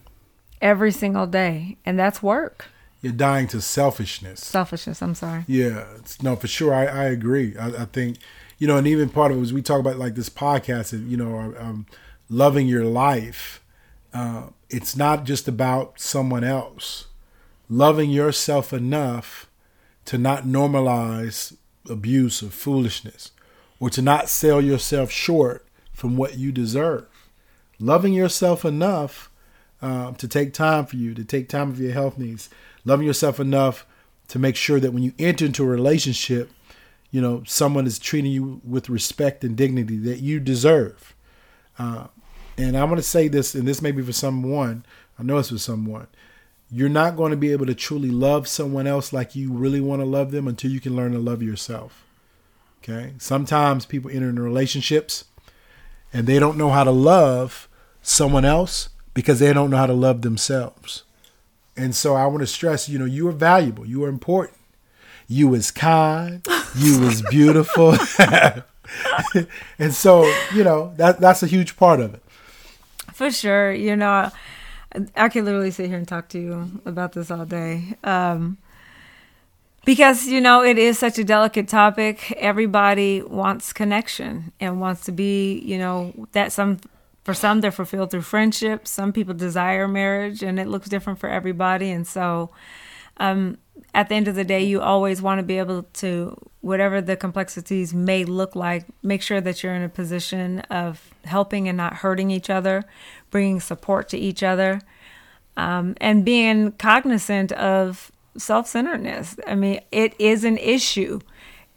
every 0.62 0.92
single 0.92 1.26
day, 1.26 1.78
and 1.88 1.98
that's 1.98 2.22
work 2.22 2.66
you're 3.02 3.14
dying 3.14 3.48
to 3.48 3.62
selfishness. 3.62 4.42
Selfishness. 4.42 5.02
I'm 5.02 5.16
sorry. 5.16 5.46
Yeah, 5.48 5.86
no, 6.22 6.36
for 6.36 6.48
sure. 6.48 6.74
I, 6.74 6.86
I 6.86 7.04
agree. 7.06 7.56
I, 7.58 7.68
I, 7.84 7.86
think 7.86 8.18
you 8.58 8.68
know, 8.68 8.78
and 8.78 8.88
even 8.88 9.10
part 9.10 9.32
of 9.32 9.38
it 9.38 9.40
was 9.40 9.54
we 9.54 9.62
talk 9.62 9.80
about 9.80 9.98
like 9.98 10.16
this 10.16 10.30
podcast, 10.30 10.94
and 10.94 11.10
you 11.10 11.18
know, 11.18 11.54
um, 11.58 11.86
loving 12.30 12.68
your 12.68 12.86
life. 12.86 13.64
Uh, 14.14 14.48
it's 14.70 14.96
not 14.96 15.26
just 15.26 15.48
about 15.48 16.00
someone 16.00 16.44
else. 16.44 17.06
Loving 17.70 18.10
yourself 18.10 18.74
enough 18.74 19.48
to 20.06 20.18
not 20.18 20.44
normalize 20.44 21.56
abuse 21.90 22.42
or 22.42 22.50
foolishness, 22.50 23.32
or 23.80 23.90
to 23.90 24.02
not 24.02 24.30
sell 24.30 24.62
yourself 24.62 25.12
short 25.12 25.66
from 25.94 26.18
what 26.18 26.38
you 26.38 26.52
deserve. 26.52 27.06
Loving 27.80 28.14
yourself 28.14 28.66
enough 28.66 29.30
uh, 29.82 30.12
to 30.14 30.28
take 30.28 30.54
time 30.54 30.86
for 30.86 30.96
you, 30.96 31.14
to 31.14 31.24
take 31.24 31.50
time 31.50 31.76
for 31.76 31.82
your 31.82 31.94
health 31.94 32.18
needs, 32.18 32.50
loving 32.88 33.06
yourself 33.06 33.40
enough 33.40 33.86
to 34.30 34.40
make 34.40 34.56
sure 34.56 34.80
that 34.80 34.94
when 34.94 35.04
you 35.04 35.14
enter 35.20 35.46
into 35.46 35.64
a 35.64 35.68
relationship, 35.68 36.50
you 37.12 37.22
know, 37.22 37.44
someone 37.46 37.86
is 37.86 38.00
treating 38.00 38.32
you 38.32 38.62
with 38.64 38.90
respect 38.90 39.44
and 39.44 39.56
dignity 39.56 39.98
that 39.98 40.20
you 40.20 40.40
deserve. 40.40 41.14
Uh, 41.78 42.08
and 42.58 42.78
I 42.78 42.84
want 42.86 42.98
to 42.98 43.04
say 43.04 43.28
this, 43.28 43.54
and 43.56 43.68
this 43.68 43.82
may 43.82 43.92
be 43.92 44.02
for 44.02 44.14
someone, 44.14 44.86
I 45.20 45.24
know 45.24 45.38
it's 45.38 45.50
for 45.50 45.58
someone. 45.58 46.08
You're 46.72 46.90
not 46.90 47.16
going 47.16 47.32
to 47.32 47.38
be 47.38 47.52
able 47.52 47.66
to 47.66 47.76
truly 47.76 48.10
love 48.10 48.48
someone 48.48 48.88
else 48.88 49.14
like 49.14 49.36
you 49.36 49.54
really 49.54 49.80
want 49.80 50.02
to 50.02 50.06
love 50.06 50.32
them 50.32 50.48
until 50.48 50.72
you 50.72 50.80
can 50.80 50.96
learn 50.96 51.12
to 51.12 51.20
love 51.20 51.42
yourself. 51.42 52.06
Okay? 52.82 53.14
Sometimes 53.18 53.86
people 53.86 54.12
enter 54.12 54.30
into 54.30 54.42
relationships 54.42 55.26
and 56.12 56.26
they 56.26 56.40
don't 56.40 56.58
know 56.58 56.70
how 56.70 56.84
to 56.84 56.92
love 56.92 57.70
someone 58.02 58.46
else 58.46 58.90
because 59.14 59.40
they 59.40 59.54
don't 59.54 59.70
know 59.70 59.78
how 59.78 59.86
to 59.86 59.94
love 59.94 60.22
themselves. 60.22 61.04
And 61.78 61.96
so 61.96 62.16
I 62.16 62.26
want 62.26 62.40
to 62.40 62.48
stress, 62.48 62.90
you 62.90 62.98
know, 62.98 63.06
you 63.06 63.28
are 63.28 63.32
valuable, 63.32 63.86
you 63.86 64.04
are 64.04 64.10
important. 64.10 64.58
You 65.28 65.54
is 65.54 65.72
kind, 65.72 66.46
you 66.76 67.04
is 67.04 67.22
beautiful. 67.22 67.96
and 69.80 69.94
so, 69.94 70.26
you 70.54 70.64
know, 70.64 70.94
that 70.96 71.20
that's 71.20 71.44
a 71.44 71.48
huge 71.48 71.76
part 71.78 72.00
of 72.00 72.14
it. 72.14 72.24
For 73.14 73.30
sure. 73.30 73.72
You 73.74 73.96
know, 73.96 74.32
I 75.16 75.30
could 75.30 75.44
literally 75.44 75.72
sit 75.72 75.88
here 75.88 75.98
and 75.98 76.08
talk 76.08 76.30
to 76.30 76.40
you 76.40 76.82
about 76.86 77.12
this 77.12 77.30
all 77.30 77.46
day. 77.46 77.96
Um, 78.04 78.58
because 79.86 80.28
you 80.28 80.42
know 80.42 80.64
it 80.64 80.78
is 80.78 81.00
such 81.00 81.18
a 81.18 81.24
delicate 81.24 81.70
topic 81.70 82.34
everybody 82.34 83.22
wants 83.22 83.72
connection 83.72 84.52
and 84.60 84.82
wants 84.82 85.06
to 85.06 85.14
be 85.14 85.60
you 85.60 85.78
know 85.78 86.14
that 86.34 86.52
some 86.52 86.78
for 87.28 87.34
some 87.34 87.60
they're 87.60 87.74
fulfilled 87.74 88.10
through 88.10 88.22
friendship. 88.22 88.88
Some 88.88 89.12
people 89.12 89.34
desire 89.34 89.86
marriage 89.86 90.42
and 90.42 90.58
it 90.58 90.66
looks 90.66 90.88
different 90.88 91.20
for 91.20 91.28
everybody. 91.28 91.92
And 91.92 92.08
so 92.08 92.52
um, 93.18 93.58
at 93.94 94.08
the 94.08 94.16
end 94.16 94.30
of 94.30 94.36
the 94.36 94.46
day 94.46 94.64
you 94.64 94.80
always 94.80 95.22
want 95.22 95.40
to 95.40 95.44
be 95.44 95.58
able 95.58 95.84
to 95.96 96.38
whatever 96.62 97.02
the 97.02 97.18
complexities 97.18 97.94
may 97.94 98.24
look 98.24 98.56
like 98.56 98.86
make 99.04 99.22
sure 99.22 99.42
that 99.42 99.62
you're 99.62 99.76
in 99.76 99.84
a 99.84 99.90
position 99.90 100.60
of 100.70 101.14
helping 101.26 101.68
and 101.68 101.76
not 101.76 101.96
hurting 101.96 102.32
each 102.32 102.50
other 102.50 102.86
bringing 103.30 103.60
support 103.60 104.08
to 104.08 104.18
each 104.18 104.42
other 104.42 104.80
um, 105.58 105.96
and 106.00 106.24
being 106.24 106.72
cognizant 106.74 107.52
of 107.52 108.10
self-centeredness. 108.38 109.36
I 109.46 109.56
mean 109.56 109.82
it 109.92 110.14
is 110.18 110.46
an 110.46 110.58
issue 110.60 111.20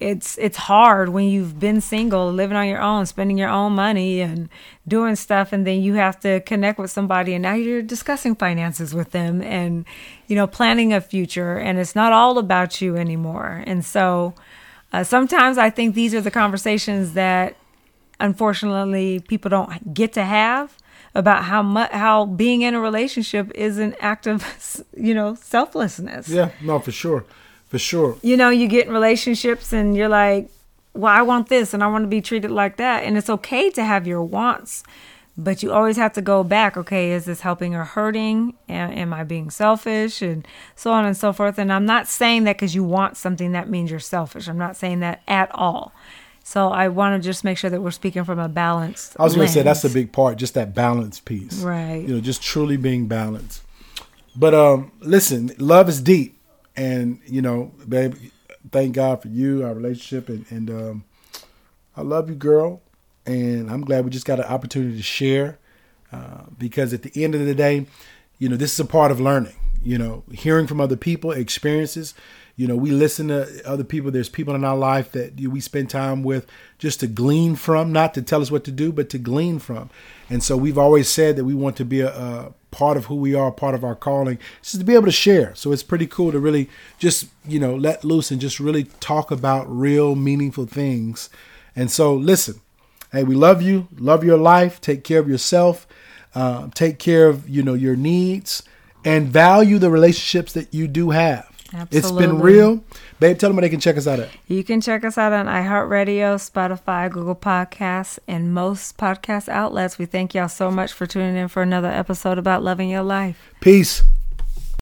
it's 0.01 0.39
it's 0.39 0.57
hard 0.57 1.11
when 1.11 1.27
you've 1.27 1.61
been 1.61 1.81
single, 1.83 2.33
living 2.33 2.57
on 2.57 2.67
your 2.67 2.81
own, 2.81 3.05
spending 3.05 3.37
your 3.37 3.51
own 3.51 3.75
money 3.75 4.21
and 4.21 4.49
doing 4.89 5.15
stuff 5.15 5.53
and 5.53 5.67
then 5.67 5.83
you 5.83 5.95
have 5.95 6.19
to 6.21 6.41
connect 6.41 6.79
with 6.79 6.91
somebody 6.91 7.35
and 7.35 7.43
now 7.43 7.53
you're 7.53 7.83
discussing 7.83 8.35
finances 8.35 8.95
with 8.95 9.11
them 9.11 9.43
and 9.43 9.85
you 10.27 10.35
know 10.35 10.47
planning 10.47 10.93
a 10.93 11.01
future 11.01 11.59
and 11.59 11.79
it's 11.79 11.95
not 11.95 12.13
all 12.13 12.39
about 12.39 12.81
you 12.81 12.97
anymore. 12.97 13.63
And 13.67 13.85
so 13.85 14.35
uh, 14.93 15.05
sometimes 15.05 15.59
I 15.59 15.69
think 15.69 15.95
these 15.95 16.15
are 16.15 16.23
the 16.23 16.31
conversations 16.31 17.13
that 17.13 17.57
unfortunately 18.19 19.21
people 19.21 19.51
don't 19.51 19.93
get 19.93 20.15
to 20.15 20.25
have 20.25 20.77
about 21.15 21.45
how 21.45 21.63
much 21.63 21.91
how 21.91 22.25
being 22.25 22.63
in 22.63 22.75
a 22.75 22.81
relationship 22.81 23.51
is 23.55 23.79
an 23.79 23.95
act 24.01 24.27
of 24.27 24.83
you 24.97 25.13
know 25.13 25.35
selflessness. 25.35 26.29
Yeah, 26.29 26.53
no, 26.63 26.79
for 26.79 26.93
sure. 26.93 27.25
For 27.71 27.79
sure. 27.79 28.19
You 28.21 28.37
know, 28.37 28.51
you 28.51 28.67
get 28.67 28.89
in 28.89 28.93
relationships 28.93 29.73
and 29.73 29.97
you're 29.97 30.09
like, 30.09 30.51
well, 30.93 31.13
I 31.13 31.23
want 31.23 31.49
this 31.49 31.73
and 31.73 31.85
I 31.85 31.87
want 31.87 32.03
to 32.03 32.09
be 32.09 32.21
treated 32.21 32.51
like 32.51 32.77
that. 32.79 33.05
And 33.05 33.17
it's 33.17 33.31
okay 33.31 33.71
to 33.71 33.85
have 33.85 34.09
your 34.09 34.25
wants, 34.25 34.83
but 35.37 35.63
you 35.63 35.73
always 35.73 35.97
have 35.97 36.13
to 36.15 36.21
go 36.21 36.43
back. 36.43 36.77
Okay, 36.77 37.13
is 37.13 37.27
this 37.27 37.43
helping 37.43 37.77
or 37.77 37.85
hurting? 37.85 38.55
Am 38.69 39.13
I 39.13 39.23
being 39.23 39.51
selfish? 39.51 40.21
And 40.21 40.47
so 40.75 40.91
on 40.91 41.05
and 41.05 41.17
so 41.17 41.33
forth. 41.33 41.59
And 41.59 41.73
I'm 41.73 41.87
not 41.87 42.09
saying 42.09 42.43
that 42.45 42.57
because 42.57 42.75
you 42.75 42.83
want 42.83 43.17
something 43.17 43.53
that 43.53 43.71
means 43.71 43.89
you're 43.89 44.01
selfish. 44.01 44.49
I'm 44.49 44.59
not 44.59 44.77
saying 44.77 44.99
that 45.01 45.23
at 45.29 45.55
all. 45.55 45.93
So 46.43 46.71
I 46.71 46.89
want 46.89 47.23
to 47.23 47.25
just 47.25 47.45
make 47.45 47.57
sure 47.57 47.71
that 47.71 47.81
we're 47.81 47.93
speaking 47.93 48.25
from 48.25 48.41
a 48.41 48.49
balanced. 48.49 49.15
I 49.21 49.23
was 49.23 49.37
going 49.37 49.47
to 49.47 49.53
say 49.53 49.63
that's 49.63 49.85
a 49.85 49.91
big 49.91 50.11
part, 50.11 50.39
just 50.39 50.55
that 50.55 50.75
balance 50.75 51.21
piece, 51.21 51.61
right? 51.61 52.03
You 52.03 52.17
know, 52.17 52.21
just 52.21 52.43
truly 52.43 52.77
being 52.77 53.07
balanced. 53.07 53.63
But 54.35 54.55
um, 54.55 54.91
listen, 54.99 55.53
love 55.59 55.89
is 55.89 56.01
deep 56.01 56.40
and 56.77 57.21
you 57.27 57.43
know, 57.43 57.73
babe, 57.89 58.15
thank 58.71 58.95
God 58.95 59.23
for 59.23 59.29
you, 59.29 59.65
our 59.65 59.75
relationship, 59.75 60.29
and, 60.29 60.47
and 60.51 60.71
um, 60.71 61.05
I 61.97 62.03
love 62.03 62.29
you, 62.29 62.37
girl. 62.37 62.83
And 63.27 63.71
I'm 63.71 63.83
glad 63.83 64.05
we 64.05 64.11
just 64.11 64.27
got 64.27 64.41
an 64.41 64.47
opportunity 64.47 64.97
to 64.97 65.03
share 65.03 65.59
uh, 66.13 66.45
because 66.59 66.93
at 66.93 67.03
the 67.03 67.25
end 67.25 67.35
of 67.35 67.45
the 67.45 67.55
day, 67.55 67.87
you 68.39 68.49
know, 68.49 68.57
this 68.57 68.73
is 68.73 68.81
a 68.81 68.85
part 68.85 69.11
of 69.11 69.21
learning. 69.21 69.55
You 69.83 69.97
know, 69.97 70.25
hearing 70.31 70.67
from 70.67 70.81
other 70.81 70.97
people, 70.97 71.31
experiences. 71.33 72.15
You 72.55 72.67
know, 72.67 72.77
we 72.77 72.91
listen 72.91 73.29
to 73.29 73.63
other 73.67 73.85
people. 73.85 74.11
There's 74.11 74.29
people 74.29 74.55
in 74.55 74.65
our 74.65 74.77
life 74.77 75.13
that 75.13 75.41
we 75.41 75.61
spend 75.61 75.89
time 75.89 76.23
with 76.23 76.47
just 76.79 77.01
to 77.01 77.07
glean 77.07 77.57
from, 77.57 77.91
not 77.91 78.13
to 78.15 78.23
tell 78.23 78.43
us 78.43 78.51
what 78.51 78.65
to 78.65 78.71
do, 78.71 78.93
but 78.93 79.09
to 79.11 79.19
glean 79.19 79.59
from. 79.59 79.89
And 80.29 80.43
so 80.43 80.59
we've 80.59 80.77
always 80.77 81.09
said 81.09 81.37
that 81.37 81.45
we 81.45 81.55
want 81.55 81.77
to 81.77 81.87
be 81.87 82.01
a, 82.01 82.11
a 82.11 82.53
part 82.71 82.97
of 82.97 83.07
who 83.07 83.17
we 83.17 83.35
are, 83.35 83.51
part 83.51 83.75
of 83.75 83.85
our 83.85 83.95
calling, 83.95 84.39
is 84.63 84.73
to 84.73 84.85
be 84.85 84.95
able 84.95 85.07
to 85.07 85.13
share. 85.13 85.55
So 85.55 85.73
it's 85.73 85.83
pretty 85.83 86.07
cool 86.07 86.33
to 86.33 86.39
really 86.39 86.69
just, 86.99 87.27
you 87.47 87.59
know, 87.59 87.75
let 87.75 88.05
loose 88.05 88.31
and 88.31 88.41
just 88.41 88.61
really 88.61 88.85
talk 89.01 89.31
about 89.31 89.67
real, 89.69 90.15
meaningful 90.15 90.67
things. 90.67 91.31
And 91.75 91.91
so 91.91 92.15
listen, 92.15 92.61
hey, 93.13 93.25
we 93.25 93.35
love 93.35 93.63
you, 93.63 93.89
love 93.99 94.25
your 94.25 94.39
life, 94.39 94.81
take 94.81 95.05
care 95.05 95.21
of 95.21 95.29
yourself, 95.29 95.87
uh, 96.35 96.69
take 96.75 96.99
care 96.99 97.29
of, 97.29 97.49
you 97.49 97.63
know, 97.63 97.75
your 97.75 97.97
needs, 97.97 98.63
and 99.05 99.29
value 99.29 99.79
the 99.79 99.91
relationships 99.91 100.53
that 100.53 100.73
you 100.73 100.87
do 100.87 101.11
have. 101.11 101.50
Absolutely. 101.73 101.99
It's 101.99 102.11
been 102.11 102.41
real. 102.41 102.85
Babe, 103.21 103.39
tell 103.39 103.49
them 103.49 103.57
where 103.57 103.63
they 103.63 103.69
can 103.69 103.81
check 103.81 103.97
us 103.97 104.07
out 104.07 104.21
at. 104.21 104.31
You 104.49 104.65
can 104.65 104.81
check 104.81 105.05
us 105.05 105.17
out 105.17 105.33
on 105.33 105.47
iHeartRadio, 105.47 106.37
Spotify, 106.37 107.11
Google 107.11 107.37
Podcasts, 107.37 108.19
and 108.27 108.53
most 108.53 108.97
podcast 108.97 109.49
outlets. 109.49 109.99
We 109.99 110.07
thank 110.07 110.35
y'all 110.35 110.49
so 110.49 110.71
much 110.71 110.93
for 110.93 111.07
tuning 111.07 111.37
in 111.37 111.49
for 111.49 111.63
another 111.63 111.89
episode 111.89 112.39
about 112.39 112.63
loving 112.63 112.89
your 112.89 113.03
life. 113.03 113.53
Peace. 113.61 114.03